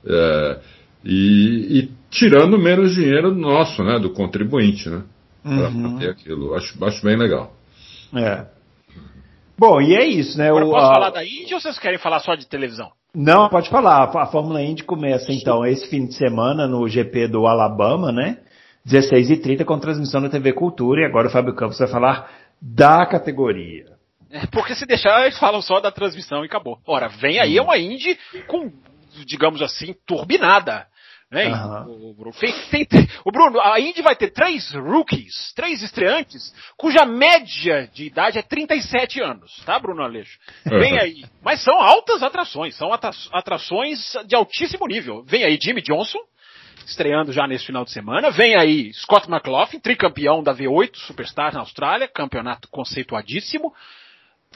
[0.05, 0.57] É,
[1.03, 3.99] e, e, tirando menos dinheiro nosso, né?
[3.99, 5.03] Do contribuinte, né?
[5.41, 5.97] Para uhum.
[5.99, 6.53] ter aquilo.
[6.53, 7.53] Acho, acho bem legal.
[8.15, 8.45] É.
[9.57, 10.49] Bom, e é isso, né?
[10.49, 10.93] Agora, o, posso a...
[10.93, 12.91] falar da Indy ou vocês querem falar só de televisão?
[13.15, 14.03] Não, pode falar.
[14.03, 18.39] A Fórmula Indy começa então esse fim de semana no GP do Alabama, né?
[18.87, 22.29] 16h30 com transmissão da TV Cultura e agora o Fábio Campos vai falar
[22.61, 23.85] da categoria.
[24.31, 26.79] É, porque se deixar, eles falam só da transmissão e acabou.
[26.87, 28.71] Ora, vem aí uma Indy com,
[29.25, 30.87] digamos assim, turbinada.
[31.33, 31.47] Né?
[31.47, 32.11] Uhum.
[32.11, 32.35] O, Bruno,
[32.69, 38.05] tem, tem, o Bruno, a Indy vai ter três rookies, três estreantes, cuja média de
[38.05, 40.37] idade é 37 anos, tá, Bruno Aleixo?
[40.63, 41.25] Vem aí.
[41.41, 45.23] Mas são altas atrações, são atrações de altíssimo nível.
[45.23, 46.19] Vem aí Jimmy Johnson,
[46.85, 48.29] estreando já nesse final de semana.
[48.29, 53.73] Vem aí Scott McLaughlin, tricampeão da V8 Superstar na Austrália, campeonato conceituadíssimo.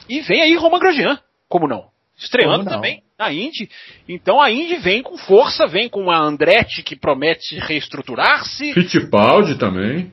[0.08, 1.18] E vem aí Roman Grosjean,
[1.48, 1.88] como não?
[2.16, 3.68] Estreando como também na Indy.
[4.08, 8.72] Então a Indy vem com força, vem com a Andretti que promete reestruturar-se.
[8.72, 10.12] Fittipaldi também.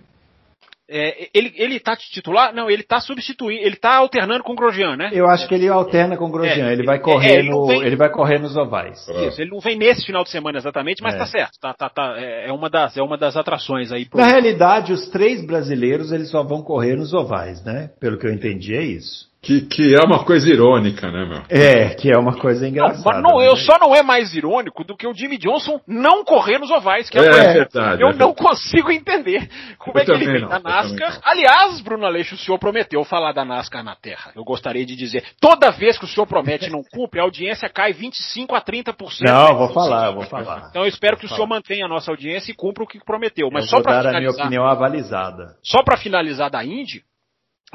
[0.87, 2.53] É, ele, ele tá titular?
[2.53, 5.09] Não, ele tá substituindo, ele tá alternando com o Grosjean, né?
[5.11, 7.65] Eu acho que ele alterna com o Grosjean, é, ele vai correr é, ele no,
[7.65, 7.81] vem...
[7.81, 9.07] ele vai correr nos ovais.
[9.07, 11.17] Isso, ele não vem nesse final de semana exatamente, mas é.
[11.17, 14.05] tá certo, tá, tá, tá, é, é uma das, é uma das atrações aí.
[14.05, 14.19] Pro...
[14.19, 17.89] Na realidade, os três brasileiros, eles só vão correr nos ovais, né?
[17.99, 19.27] Pelo que eu entendi, é isso.
[19.45, 21.43] Que, que é uma coisa irônica, né, meu?
[21.49, 22.97] É, que é uma coisa engraçada.
[22.97, 23.47] Não, mas não, né?
[23.47, 27.11] eu só não é mais irônico do que o Jimmy Johnson não correr nos ovais,
[27.11, 28.01] que é, é verdade.
[28.01, 31.19] Eu é não consigo entender como eu é que ele vem da NASCAR.
[31.23, 34.31] Aliás, Bruno Aleixo, o senhor prometeu falar da NASCAR na Terra.
[34.35, 37.69] Eu gostaria de dizer, toda vez que o senhor promete e não cumpre, a audiência
[37.69, 38.95] cai 25 a 30%.
[39.27, 40.69] Não, vou falar, vou falar.
[40.71, 43.51] Então eu espero que o senhor mantenha a nossa audiência e cumpra o que prometeu.
[43.53, 45.55] Mas eu só para finalizar, a minha opinião avalizada.
[45.61, 47.03] Só para finalizar da Indy,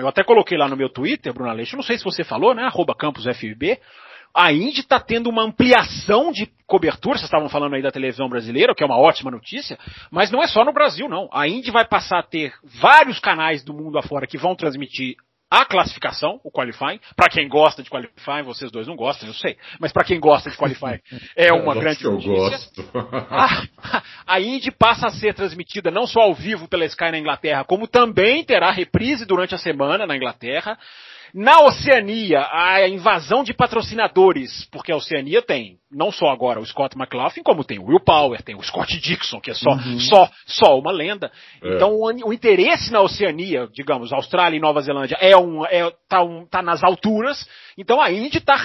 [0.01, 2.65] eu até coloquei lá no meu Twitter, Bruno Aleixo, não sei se você falou, né?
[2.65, 3.79] Arroba CampusFB.
[4.35, 8.73] A Indy está tendo uma ampliação de cobertura, vocês estavam falando aí da televisão brasileira,
[8.73, 9.77] o que é uma ótima notícia,
[10.11, 11.29] mas não é só no Brasil, não.
[11.33, 15.17] A Indy vai passar a ter vários canais do mundo afora que vão transmitir
[15.51, 17.01] a classificação, o qualifying.
[17.17, 19.57] Para quem gosta de qualifying, vocês dois não gostam, eu sei.
[19.81, 21.01] Mas para quem gosta de qualifying,
[21.35, 22.31] é uma eu grande notícia.
[22.31, 22.91] Eu gosto.
[23.31, 24.03] A,
[24.35, 27.89] a Indy passa a ser transmitida não só ao vivo pela Sky na Inglaterra, como
[27.89, 30.79] também terá reprise durante a semana na Inglaterra.
[31.35, 36.97] Na Oceania, a invasão de patrocinadores, porque a Oceania tem não só agora o Scott
[36.97, 39.99] McLaughlin, como tem o Will Power, tem o Scott Dixon, que é só, uhum.
[39.99, 41.33] só, só uma lenda.
[41.63, 41.75] É.
[41.75, 46.23] Então o, o, interesse na Oceania, digamos, Austrália e Nova Zelândia, é um, é, tá,
[46.23, 47.49] um, tá nas alturas.
[47.77, 48.57] Então a Indy está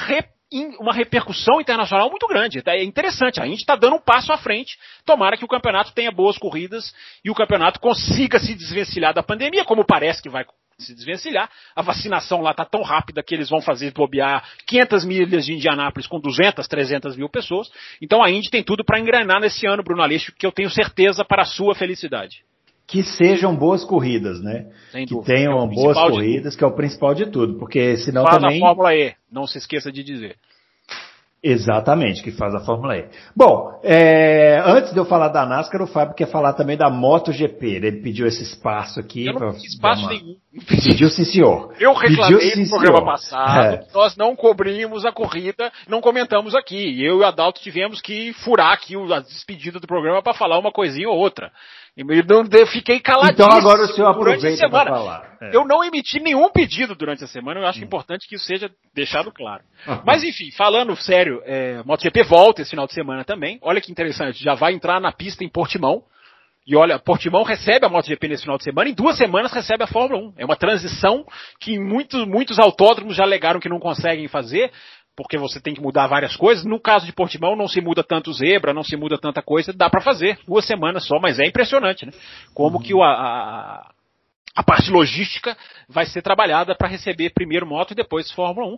[0.80, 2.62] uma repercussão internacional muito grande.
[2.66, 4.78] É interessante, a Indy está dando um passo à frente.
[5.06, 6.94] Tomara que o campeonato tenha boas corridas
[7.24, 10.46] e o campeonato consiga se desvencilhar da pandemia, como parece que vai
[10.78, 11.50] se desvencilhar.
[11.76, 16.08] A vacinação lá está tão rápida que eles vão fazer bobear 500 milhas de Indianápolis
[16.08, 17.70] com 200, 300 mil pessoas.
[18.02, 21.24] Então a Indy tem tudo para engrenar nesse ano, Bruno Aleixo, que eu tenho certeza
[21.24, 22.44] para a sua felicidade.
[22.88, 24.72] Que sejam boas corridas, né?
[24.92, 25.34] Sem que dúvida.
[25.34, 28.58] tenham é boas corridas, que é o principal de tudo, porque senão Faz também...
[28.58, 30.38] a Fórmula E, não se esqueça de dizer.
[31.48, 33.06] Exatamente, que faz a Fórmula E.
[33.36, 37.68] Bom, é, antes de eu falar da NASCAR, o Fábio quer falar também da MotoGP.
[37.68, 39.28] Ele pediu esse espaço aqui.
[39.28, 40.10] Eu não pra, espaço uma...
[40.10, 40.38] nenhum.
[40.68, 41.72] Pediu sim, senhor.
[41.80, 43.12] Eu reclamei pediu, no programa senhor.
[43.12, 43.76] passado.
[43.76, 43.86] É.
[43.94, 47.04] Nós não cobrimos a corrida, não comentamos aqui.
[47.04, 50.72] Eu e o Adalto tivemos que furar aqui a despedida do programa para falar uma
[50.72, 51.52] coisinha ou outra.
[51.98, 53.34] Eu fiquei caladinho.
[53.34, 55.38] Então agora o senhor aproveita para falar.
[55.42, 55.56] É.
[55.56, 57.86] Eu não emiti nenhum pedido durante a semana, eu acho hum.
[57.86, 59.64] importante que isso seja deixado claro.
[60.06, 63.60] Mas enfim, falando sério, é, MotoGP volta esse final de semana também.
[63.62, 66.04] Olha que interessante, já vai entrar na pista em Portimão.
[66.68, 69.88] E olha, Portimão recebe a MotoGP nesse final de semana, em duas semanas recebe a
[69.88, 70.34] Fórmula 1.
[70.38, 71.24] É uma transição
[71.60, 74.72] que muitos, muitos autódromos já alegaram que não conseguem fazer,
[75.16, 76.66] porque você tem que mudar várias coisas.
[76.66, 79.90] No caso de Portimão, não se muda tanto zebra, não se muda tanta coisa, dá
[79.90, 82.12] para fazer duas semanas só, mas é impressionante, né?
[82.54, 82.84] Como uhum.
[82.84, 83.92] que a, a,
[84.56, 85.58] a, parte logística
[85.88, 88.78] vai ser trabalhada para receber primeiro moto e depois Fórmula 1.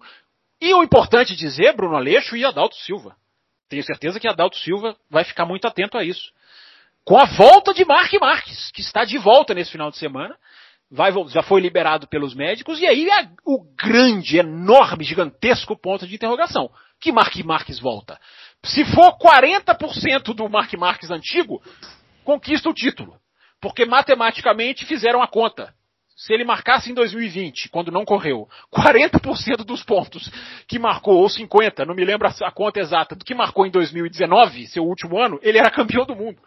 [0.62, 3.16] E o importante dizer, Bruno Aleixo e Adalto Silva.
[3.70, 6.32] Tenho certeza que Adalto Silva vai ficar muito atento a isso.
[7.04, 10.36] Com a volta de Mark Marques, que está de volta nesse final de semana,
[10.90, 16.16] vai, já foi liberado pelos médicos, e aí é o grande, enorme, gigantesco ponto de
[16.16, 16.70] interrogação.
[17.00, 18.20] Que Mark Marques volta?
[18.64, 21.62] Se for 40% do Mark Marques antigo,
[22.24, 23.16] conquista o título.
[23.62, 25.74] Porque matematicamente fizeram a conta.
[26.16, 30.32] se ele marcasse em 2020, quando não correu, 40% dos pontos
[30.68, 34.66] que marcou, ou 50%, não me lembro a conta exata, do que marcou em 2019,
[34.66, 36.42] seu último ano, ele era campeão do mundo.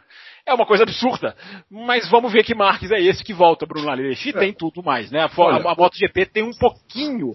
[0.46, 1.36] É uma coisa absurda.
[1.70, 4.28] Mas vamos ver que Marques é esse que volta, Bruno Aleixo.
[4.28, 5.20] E tem tudo mais, né?
[5.20, 7.32] A, a, a MotoGP tem um pouquinho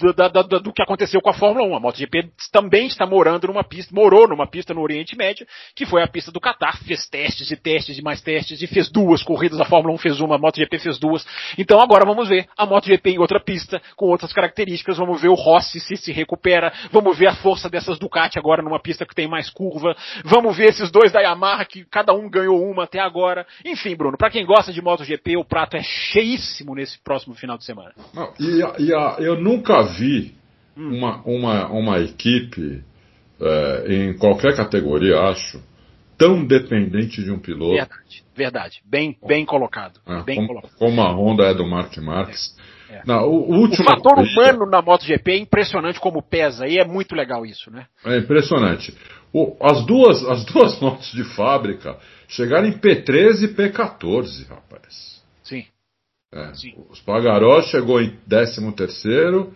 [0.00, 1.76] do, da, do, que aconteceu com a Fórmula 1.
[1.76, 6.02] A MotoGP também está morando numa pista, morou numa pista no Oriente Médio, que foi
[6.02, 9.60] a pista do Qatar, fez testes e testes e mais testes, e fez duas corridas,
[9.60, 11.24] a Fórmula 1 fez uma, a MotoGP fez duas.
[11.56, 15.34] Então agora vamos ver a MotoGP em outra pista, com outras características, vamos ver o
[15.34, 19.28] Rossi se se recupera, vamos ver a força dessas Ducati agora numa pista que tem
[19.28, 23.46] mais curva, vamos ver esses dois da Yamaha, que cada um ganhou uma até agora.
[23.64, 27.64] Enfim, Bruno, para quem gosta de MotoGP, o prato é cheíssimo nesse próximo final de
[27.64, 27.92] semana.
[28.12, 30.34] Não, e, e eu nunca nunca vi
[30.76, 30.96] hum.
[30.96, 32.82] uma, uma, uma equipe,
[33.40, 35.62] é, em qualquer categoria, acho,
[36.16, 37.74] tão dependente de um piloto.
[37.74, 38.82] Verdade, verdade.
[38.84, 40.00] Bem, bem colocado.
[40.06, 40.76] É, bem como, colocado.
[40.78, 42.56] como a Honda é do Mark Marques.
[42.88, 43.02] É, é.
[43.04, 46.78] Não, o, o, último o fator corrida, humano na MotoGP é impressionante como pesa, e
[46.78, 47.86] é muito legal isso, né?
[48.04, 48.96] É impressionante.
[49.32, 51.98] O, as, duas, as duas motos de fábrica
[52.28, 55.22] chegaram em P13 e P14, rapaz.
[55.42, 55.64] Sim.
[56.32, 56.54] É.
[56.54, 56.74] Sim.
[56.90, 59.54] O Spagaró chegou em 13 terceiro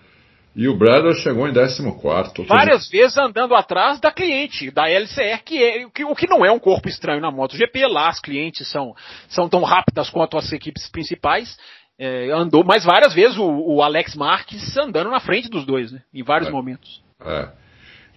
[0.54, 2.44] e o Bradley chegou em 14.
[2.48, 6.50] Várias vezes andando atrás da cliente, da LCR, que é, que, o que não é
[6.50, 7.86] um corpo estranho na MotoGP.
[7.86, 8.94] Lá as clientes são,
[9.28, 11.56] são tão rápidas quanto as equipes principais.
[11.96, 16.00] É, andou mais várias vezes o, o, Alex Marques andando na frente dos dois, né,
[16.12, 16.52] em vários é.
[16.52, 17.02] momentos.
[17.24, 17.48] É.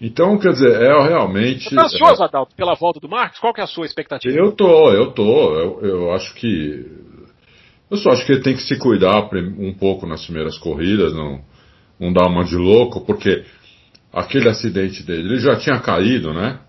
[0.00, 1.68] Então, quer dizer, é realmente.
[1.68, 2.26] Você tá ansioso, é...
[2.26, 3.38] Adalto, pela volta do Marques?
[3.38, 4.36] Qual que é a sua expectativa?
[4.36, 5.54] Eu tô, eu tô.
[5.54, 6.84] Eu, eu acho que.
[7.90, 11.42] Eu só acho que ele tem que se cuidar um pouco nas primeiras corridas, não
[11.98, 13.44] não dar uma de louco, porque
[14.12, 16.60] aquele acidente dele, ele já tinha caído, né?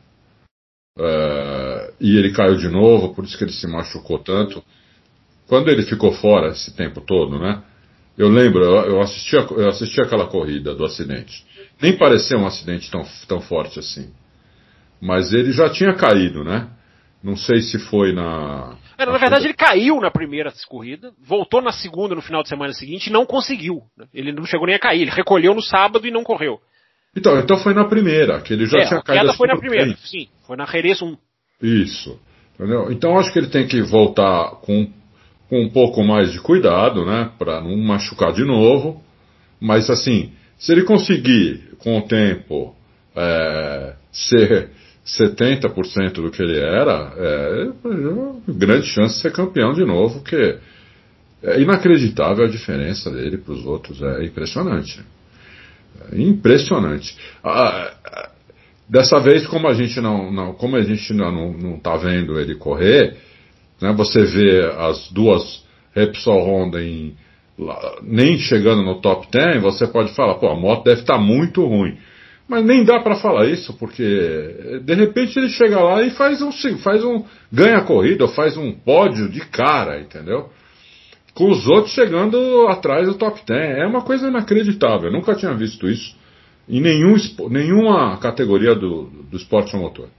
[0.97, 4.63] É, e ele caiu de novo, por isso que ele se machucou tanto.
[5.47, 7.61] Quando ele ficou fora esse tempo todo, né?
[8.17, 11.45] Eu lembro, eu assisti, eu assisti aquela corrida do acidente.
[11.81, 14.09] Nem pareceu um acidente tão, tão forte assim.
[15.01, 16.69] Mas ele já tinha caído, né?
[17.25, 18.77] Não sei se foi na.
[18.99, 22.71] É, na verdade, ele caiu na primeira corrida, voltou na segunda no final de semana
[22.71, 23.81] seguinte e não conseguiu.
[24.13, 25.01] Ele não chegou nem a cair.
[25.01, 26.59] Ele recolheu no sábado e não correu.
[27.17, 29.21] Então, então foi na primeira, que ele já é, tinha caído.
[29.21, 29.99] A queda foi na primeira, tempo.
[30.01, 30.27] sim.
[30.45, 31.17] Foi na Jerez 1.
[31.63, 32.19] Isso.
[32.53, 32.91] Entendeu?
[32.91, 34.87] Então acho que ele tem que voltar com,
[35.49, 37.31] com um pouco mais de cuidado, né?
[37.39, 39.03] Para não machucar de novo.
[39.59, 42.75] Mas assim, se ele conseguir, com o tempo,
[43.15, 44.69] é, ser
[45.05, 47.67] 70% do que ele era, é,
[48.47, 50.57] grande chance de ser campeão de novo, porque
[51.43, 54.99] é inacreditável a diferença dele para os outros, é impressionante.
[56.11, 57.15] É impressionante.
[57.43, 58.29] Ah,
[58.89, 63.15] dessa vez, como a gente não, não como a gente não está vendo ele correr,
[63.79, 67.15] né, você vê as duas Repsol Honda em,
[68.01, 71.63] nem chegando no top 10, você pode falar, pô, a moto deve estar tá muito
[71.63, 71.95] ruim.
[72.47, 76.51] Mas nem dá para falar isso, porque de repente ele chega lá e faz um,
[76.77, 80.49] faz um ganha a corrida, ou faz um pódio de cara, entendeu?
[81.33, 83.79] Com os outros chegando atrás do top 10.
[83.79, 85.07] É uma coisa inacreditável.
[85.07, 86.15] Eu nunca tinha visto isso
[86.69, 87.15] em nenhum,
[87.49, 90.09] nenhuma categoria do, do esporte a motor.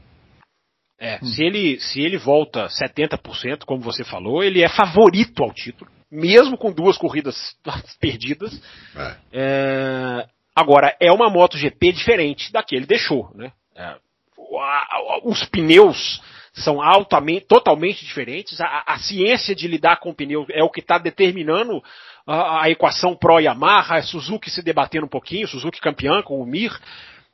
[0.99, 1.27] É, hum.
[1.27, 6.57] se ele, se ele volta 70%, como você falou, ele é favorito ao título, mesmo
[6.57, 7.37] com duas corridas
[8.01, 8.61] perdidas.
[8.97, 9.17] É.
[9.33, 10.27] É,
[10.57, 13.53] Agora, é uma MotoGP diferente da que ele deixou, né?
[13.77, 13.95] É,
[15.23, 16.23] os pneus
[16.55, 18.59] são altamente, totalmente diferentes.
[18.59, 21.83] A, a, ciência de lidar com pneu é o que está determinando
[22.27, 26.47] a, a, equação Pro Yamaha, a Suzuki se debatendo um pouquinho, Suzuki campeã com o
[26.47, 26.73] Mir.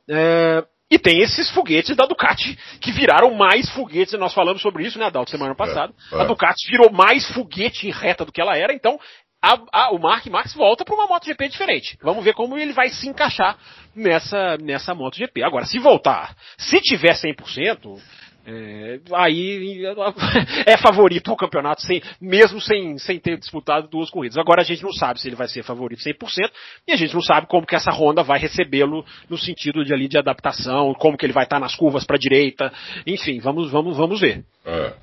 [0.09, 4.13] É, e tem esses foguetes da Ducati que viraram mais foguetes.
[4.19, 5.93] Nós falamos sobre isso, né, Adalto, semana passada.
[6.11, 6.21] É, é.
[6.21, 8.73] A Ducati virou mais foguete em reta do que ela era.
[8.73, 8.99] Então,
[9.43, 11.97] a, a, o Mark Marx volta para uma MotoGP diferente.
[12.01, 13.57] Vamos ver como ele vai se encaixar
[13.93, 15.43] nessa, nessa MotoGP.
[15.43, 17.99] Agora, se voltar, se tiver 100%,
[18.45, 19.83] é, aí
[20.65, 24.37] é favorito ao campeonato, sem, mesmo sem, sem ter disputado duas corridas.
[24.37, 26.49] Agora a gente não sabe se ele vai ser favorito 100%
[26.87, 30.07] e a gente não sabe como que essa Honda vai recebê-lo no sentido de ali
[30.07, 32.71] de adaptação, como que ele vai estar nas curvas para direita.
[33.05, 34.45] Enfim, vamos, vamos, vamos ver.
[34.65, 34.93] É.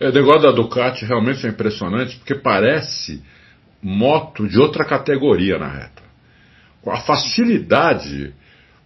[0.00, 3.22] é, o negócio da Ducati realmente é impressionante porque parece
[3.82, 6.02] moto de outra categoria na reta.
[6.80, 8.34] Com a facilidade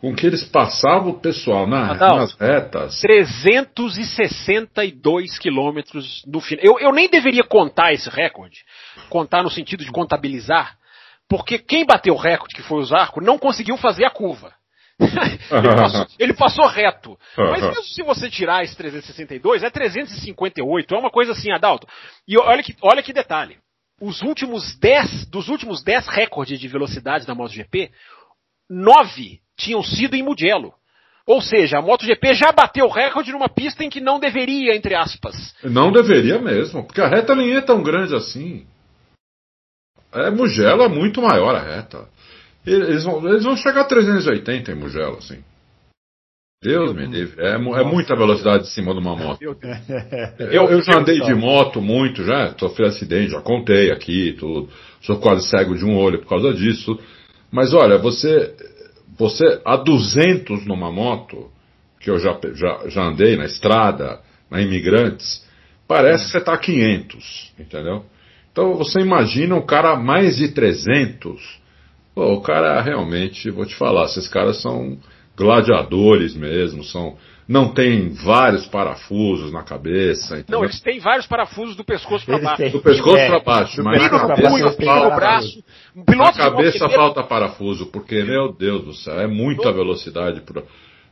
[0.00, 3.00] com que eles passavam o pessoal na, nas retas.
[3.00, 6.64] 362 quilômetros no final.
[6.64, 8.60] Eu, eu nem deveria contar esse recorde,
[9.08, 10.76] contar no sentido de contabilizar,
[11.28, 14.54] porque quem bateu o recorde, que foi o Zarco, não conseguiu fazer a curva.
[15.00, 17.18] ele, passou, ele, passou, reto.
[17.36, 20.94] Mas mesmo se você tirar esse 362, é 358.
[20.94, 21.86] É uma coisa assim, Adalto.
[22.26, 23.58] E olha que, olha que detalhe.
[24.00, 27.90] Os últimos 10, dos últimos 10 recordes de velocidade da MotoGP,
[28.68, 30.72] 9 tinham sido em Mugello.
[31.26, 34.94] Ou seja, a MotoGP já bateu o recorde numa pista em que não deveria, entre
[34.94, 35.54] aspas.
[35.64, 38.64] Não deveria mesmo, porque a reta nem é tão grande assim.
[40.12, 42.08] É, Mugello é muito maior a reta.
[42.64, 45.42] Eles vão, eles vão chegar a 380 em Mugello, assim.
[46.66, 47.40] Deus me livre.
[47.40, 49.40] É, é, muita velocidade em cima de uma moto.
[49.40, 49.56] Eu,
[50.68, 54.68] eu já andei de moto muito, já sofri acidente, já contei aqui, tudo.
[55.00, 56.98] Sou quase cego de um olho por causa disso.
[57.52, 58.52] Mas olha, você,
[59.16, 61.48] você a 200 numa moto,
[62.00, 64.18] que eu já, já, já andei na estrada,
[64.50, 65.46] na Imigrantes,
[65.86, 68.04] parece que você está a 500, entendeu?
[68.50, 71.60] Então você imagina um cara mais de 300.
[72.12, 74.98] Pô, o cara realmente, vou te falar, esses caras são
[75.36, 77.16] gladiadores mesmo, são
[77.48, 80.38] não tem vários parafusos na cabeça.
[80.38, 80.58] Entendeu?
[80.58, 82.70] Não, eles têm vários parafusos do pescoço para baixo.
[82.70, 85.64] Do pescoço é, para baixo, mas na cabeça, falta, braço.
[85.94, 90.42] na cabeça falta parafuso, porque, meu Deus do céu, é muita velocidade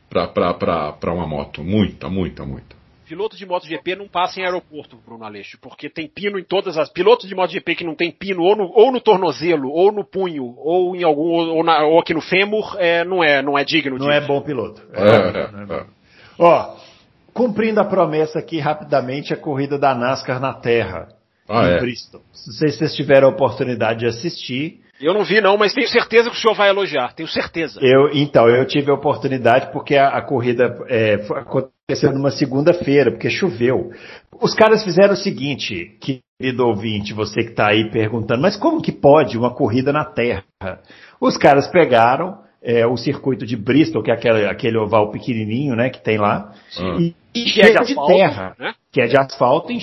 [0.09, 1.63] para uma moto.
[1.63, 2.74] Muita, muita, muita.
[3.07, 6.89] Piloto de MotoGP não passa em aeroporto, Bruno Aleixo, porque tem pino em todas as.
[6.89, 10.55] Pilotos de MotoGP que não tem pino ou no, ou no tornozelo, ou no punho,
[10.57, 11.23] ou em algum.
[11.23, 14.41] ou, na, ou aqui no fêmur, é, não, é, não é digno Não é bom
[14.41, 14.81] piloto.
[14.91, 15.85] É, é, é, é.
[16.39, 16.75] Ó,
[17.33, 21.09] cumprindo a promessa aqui rapidamente, a corrida da NASCAR na Terra.
[21.47, 21.79] Ah, em é?
[21.79, 22.21] Bristol.
[22.21, 24.81] Não sei se vocês tiveram a oportunidade de assistir.
[24.99, 27.79] Eu não vi não, mas tenho certeza que o senhor vai elogiar, tenho certeza.
[27.81, 33.29] Eu, então, eu tive a oportunidade porque a, a corrida é, aconteceu numa segunda-feira, porque
[33.29, 33.91] choveu.
[34.41, 38.91] Os caras fizeram o seguinte, querido ouvinte, você que está aí perguntando, mas como que
[38.91, 40.43] pode uma corrida na Terra?
[41.19, 45.89] Os caras pegaram é, o circuito de Bristol, que é aquele, aquele oval pequenininho, né,
[45.89, 46.51] que tem lá,
[46.99, 48.73] e, e que é de, asfalto, terra, né?
[48.91, 49.79] que é de asfalto, e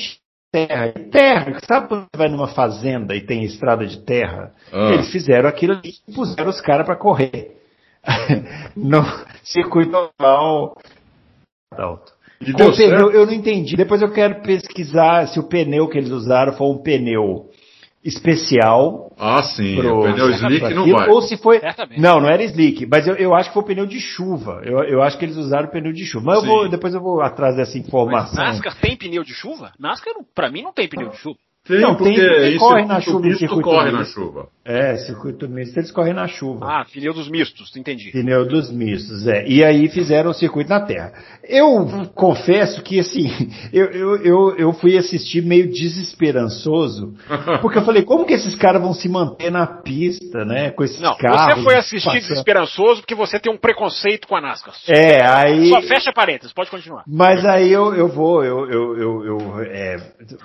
[0.52, 0.92] terra.
[1.10, 4.52] Terra, sabe quando você vai numa fazenda e tem estrada de terra?
[4.70, 4.92] Ah.
[4.92, 7.56] Eles fizeram aquilo e puseram os caras para correr.
[8.76, 9.02] no
[9.42, 10.76] circuito normal.
[11.72, 12.12] Alto.
[12.76, 13.76] pneu, eu não entendi.
[13.76, 17.48] Depois eu quero pesquisar se o pneu que eles usaram foi um pneu
[18.04, 19.12] especial.
[19.18, 19.76] Ah, sim.
[19.76, 21.08] Pro, o pneu slick não vai.
[21.08, 21.60] Ou se foi.
[21.98, 24.60] Não, não era slick, mas eu, eu acho que foi o pneu de chuva.
[24.64, 26.26] Eu, eu acho que eles usaram o pneu de chuva.
[26.26, 28.34] Mas eu vou, depois eu vou atrás dessa informação.
[28.36, 29.72] Mas NASCAR tem pneu de chuva?
[29.78, 31.38] NASCAR, pra mim, não tem pneu de chuva.
[31.64, 33.28] Tem, não, porque tem, corre na chuva.
[33.28, 34.48] O circuito corre na chuva.
[34.64, 36.66] É, circuito misto, eles correm na chuva.
[36.68, 38.10] Ah, pneu dos mistos, entendi.
[38.10, 39.46] Pneu dos mistos, é.
[39.46, 41.12] E aí fizeram o circuito na terra.
[41.44, 43.28] Eu confesso que, assim,
[43.72, 47.14] eu, eu, eu, eu fui assistir meio desesperançoso,
[47.62, 51.00] porque eu falei, como que esses caras vão se manter na pista, né, com esses
[51.00, 51.54] Não, carros?
[51.54, 52.22] você foi assistir passando...
[52.22, 54.74] desesperançoso porque você tem um preconceito com a NASCAR.
[54.88, 55.68] É, aí...
[55.68, 57.04] Só fecha parênteses, pode continuar.
[57.06, 59.96] Mas aí eu, eu vou, eu, eu, eu, eu é,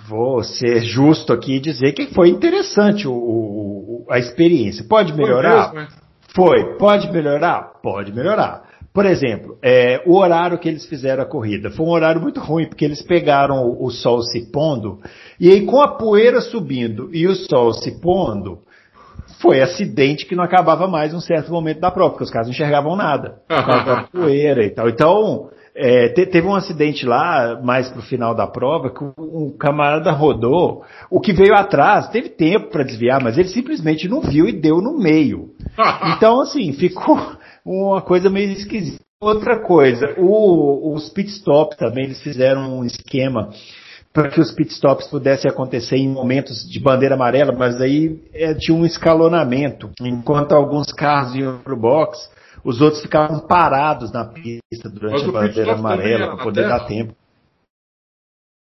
[0.08, 4.86] vou ser justo justo aqui dizer que foi interessante o, o, a experiência.
[4.88, 5.72] Pode melhorar?
[6.36, 6.78] Foi, foi.
[6.78, 7.74] Pode melhorar?
[7.82, 8.68] Pode melhorar.
[8.94, 12.68] Por exemplo, é, o horário que eles fizeram a corrida foi um horário muito ruim,
[12.68, 15.00] porque eles pegaram o, o sol se pondo,
[15.40, 18.60] e aí com a poeira subindo e o sol se pondo,
[19.40, 22.54] foi acidente que não acabava mais um certo momento da prova, porque os caras não
[22.54, 23.36] enxergavam nada.
[24.12, 24.90] Poeira e tal.
[24.90, 30.12] Então, é, te, teve um acidente lá, mais pro final da prova, que um camarada
[30.12, 30.84] rodou.
[31.10, 34.82] O que veio atrás teve tempo para desviar, mas ele simplesmente não viu e deu
[34.82, 35.52] no meio.
[36.18, 37.20] Então, assim, ficou
[37.64, 39.04] uma coisa meio esquisita.
[39.22, 43.50] Outra coisa, o, os pitstops também, eles fizeram um esquema
[44.14, 48.76] para que os pitstops pudessem acontecer em momentos de bandeira amarela, mas aí é, tinha
[48.76, 49.92] um escalonamento.
[50.02, 52.18] Enquanto alguns carros iam pro box,
[52.68, 57.16] os outros ficavam parados na pista durante a bandeira amarela para poder dar tempo.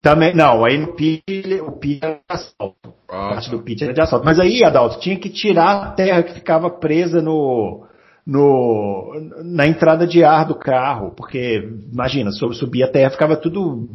[0.02, 1.22] Também, não, aí no pit,
[1.62, 2.94] o pit era de asfalto.
[3.10, 4.26] Ah, parte do pit era de asfalto.
[4.26, 7.86] Mas aí, Adalto, tinha que tirar a terra que ficava presa no,
[8.26, 9.12] no,
[9.44, 11.62] na entrada de ar do carro, porque,
[11.92, 13.90] imagina, subia a terra, ficava tudo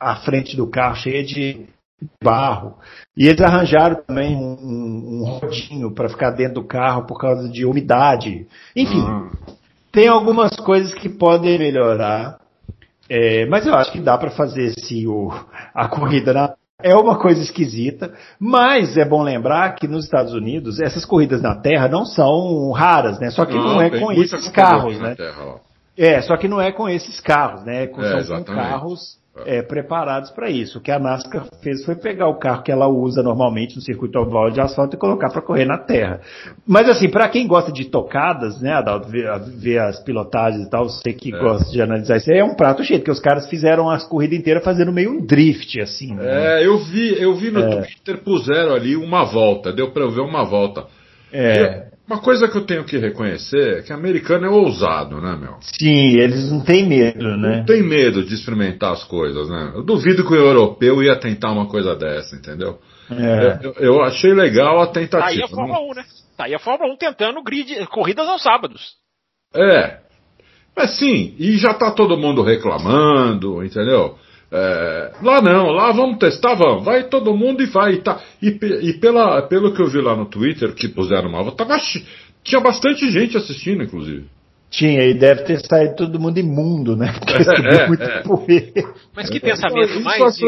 [0.00, 1.68] à frente do carro, cheia de
[2.22, 2.74] barro.
[3.16, 7.64] E eles arranjaram também um, um rodinho para ficar dentro do carro por causa de
[7.64, 8.46] umidade.
[8.74, 9.30] Enfim, uhum.
[9.90, 12.38] tem algumas coisas que podem melhorar,
[13.08, 15.32] é, mas eu acho que dá para fazer se o,
[15.74, 20.80] a corrida na é uma coisa esquisita, mas é bom lembrar que nos Estados Unidos
[20.80, 23.30] essas corridas na Terra não são raras, né?
[23.30, 25.14] Só que não, não é com esses carros, né?
[25.14, 25.60] Terra,
[25.96, 27.84] é, só que não é com esses carros, né?
[27.84, 30.78] É, são, são carros é, preparados para isso.
[30.78, 34.18] O que a NASCAR fez foi pegar o carro que ela usa normalmente no circuito
[34.18, 36.20] oval de asfalto e colocar para correr na terra.
[36.66, 39.26] Mas assim, para quem gosta de tocadas, né, Adalto, ver,
[39.56, 41.38] ver as pilotagens e tal, você que é.
[41.38, 44.38] gosta de analisar isso aí, é um prato cheio, porque os caras fizeram as corridas
[44.38, 46.14] inteiras fazendo meio um drift, assim.
[46.14, 46.60] Né?
[46.60, 47.76] É, eu vi, eu vi no é.
[47.76, 50.84] Twitter, puseram ali uma volta, deu para ver uma volta.
[51.32, 51.91] É.
[52.06, 55.56] Uma coisa que eu tenho que reconhecer é que americano é ousado, né, meu?
[55.60, 57.58] Sim, eles não têm medo, né?
[57.58, 59.72] Não tem medo de experimentar as coisas, né?
[59.74, 62.78] Eu duvido que o europeu ia tentar uma coisa dessa, entendeu?
[63.10, 63.60] É.
[63.62, 65.20] Eu, eu, achei legal a tentativa.
[65.20, 66.04] Tá aí a Fórmula 1, né?
[66.36, 68.94] Tá aí a Fórmula 1 tentando grid, corridas aos sábados.
[69.54, 69.98] É.
[70.76, 74.18] Mas sim, e já tá todo mundo reclamando, entendeu?
[74.54, 76.84] É, lá não, lá vamos testar, vamos.
[76.84, 77.96] Vai todo mundo e vai.
[77.96, 78.20] Tá.
[78.40, 78.48] E,
[78.82, 81.78] e pela, pelo que eu vi lá no Twitter, que puseram uma tava,
[82.44, 84.26] tinha bastante gente assistindo, inclusive.
[84.72, 87.12] Tinha, e deve ter saído todo mundo imundo, né?
[87.18, 88.22] Porque é, é, muito é.
[88.22, 88.94] poeira.
[89.14, 90.38] Mas que pensamento mais.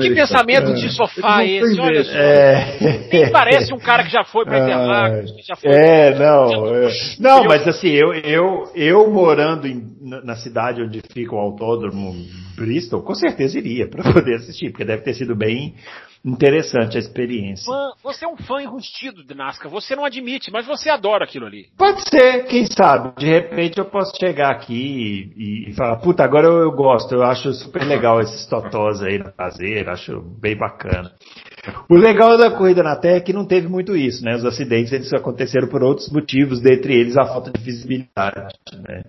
[0.00, 1.78] Que pensamento de sofá é esse?
[1.78, 2.16] Olha só.
[2.16, 2.78] É.
[3.12, 5.70] Nem parece um cara que já foi para Interlagos, que já foi.
[5.70, 6.74] É, não.
[6.74, 6.88] É.
[7.20, 12.14] Não, mas assim, eu, eu, eu morando em, na cidade onde fica o autódromo
[12.56, 15.74] Bristol, com certeza iria para poder assistir, porque deve ter sido bem
[16.24, 17.66] interessante a experiência.
[17.66, 21.44] Fã, você é um fã enrustido de NASCAR, você não admite, mas você adora aquilo
[21.44, 21.66] ali.
[21.76, 23.12] Pode ser, quem sabe.
[23.18, 27.22] De repente eu posso chegar aqui e, e falar, puta, agora eu, eu, gosto, eu
[27.22, 31.12] acho super legal esses totós aí na traseira, acho bem bacana.
[31.90, 34.34] O legal da corrida na Terra é que não teve muito isso, né?
[34.34, 38.54] Os acidentes eles aconteceram por outros motivos, dentre eles a falta de visibilidade,
[38.86, 39.02] né?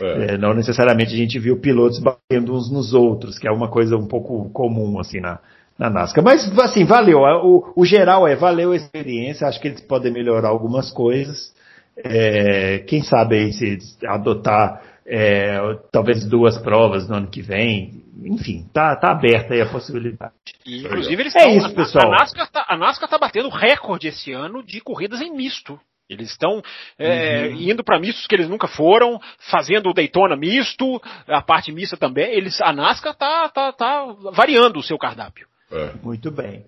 [0.00, 0.34] É.
[0.34, 3.96] É, não necessariamente a gente viu pilotos batendo uns nos outros, que é uma coisa
[3.96, 5.40] um pouco comum assim na,
[5.78, 6.24] na NASCAR.
[6.24, 7.20] Mas, assim, valeu.
[7.20, 9.46] O, o geral é, valeu a experiência.
[9.46, 11.54] Acho que eles podem melhorar algumas coisas.
[11.96, 15.58] É, quem sabe aí se adotar é,
[15.90, 18.04] talvez duas provas no ano que vem.
[18.24, 20.32] Enfim, tá, tá aberta aí a possibilidade.
[20.66, 22.12] E, inclusive eles é isso, pessoal.
[22.12, 25.80] A NASCAR, tá, a NASCAR tá batendo recorde esse ano de corridas em misto.
[26.08, 26.62] Eles estão
[26.98, 27.56] é, uhum.
[27.60, 29.20] indo para mistos que eles nunca foram,
[29.50, 32.32] fazendo o Daytona misto, a parte mista também.
[32.32, 35.46] Eles, a NASCAR tá, tá, tá variando o seu cardápio.
[35.70, 35.90] É.
[36.02, 36.64] Muito bem.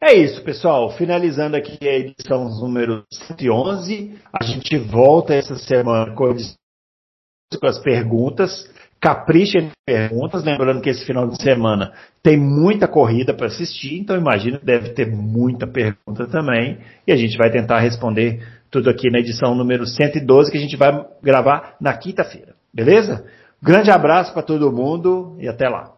[0.00, 0.90] É isso, pessoal.
[0.90, 4.18] Finalizando aqui a edição número 111.
[4.32, 6.26] A gente volta essa semana com,
[7.64, 8.70] as perguntas.
[9.00, 10.44] Caprichem perguntas.
[10.44, 14.90] Lembrando que esse final de semana tem muita corrida para assistir, então imagino que deve
[14.90, 16.78] ter muita pergunta também.
[17.06, 20.76] E a gente vai tentar responder tudo aqui na edição número 112, que a gente
[20.76, 22.54] vai gravar na quinta-feira.
[22.72, 23.24] Beleza?
[23.62, 25.95] Grande abraço para todo mundo e até lá.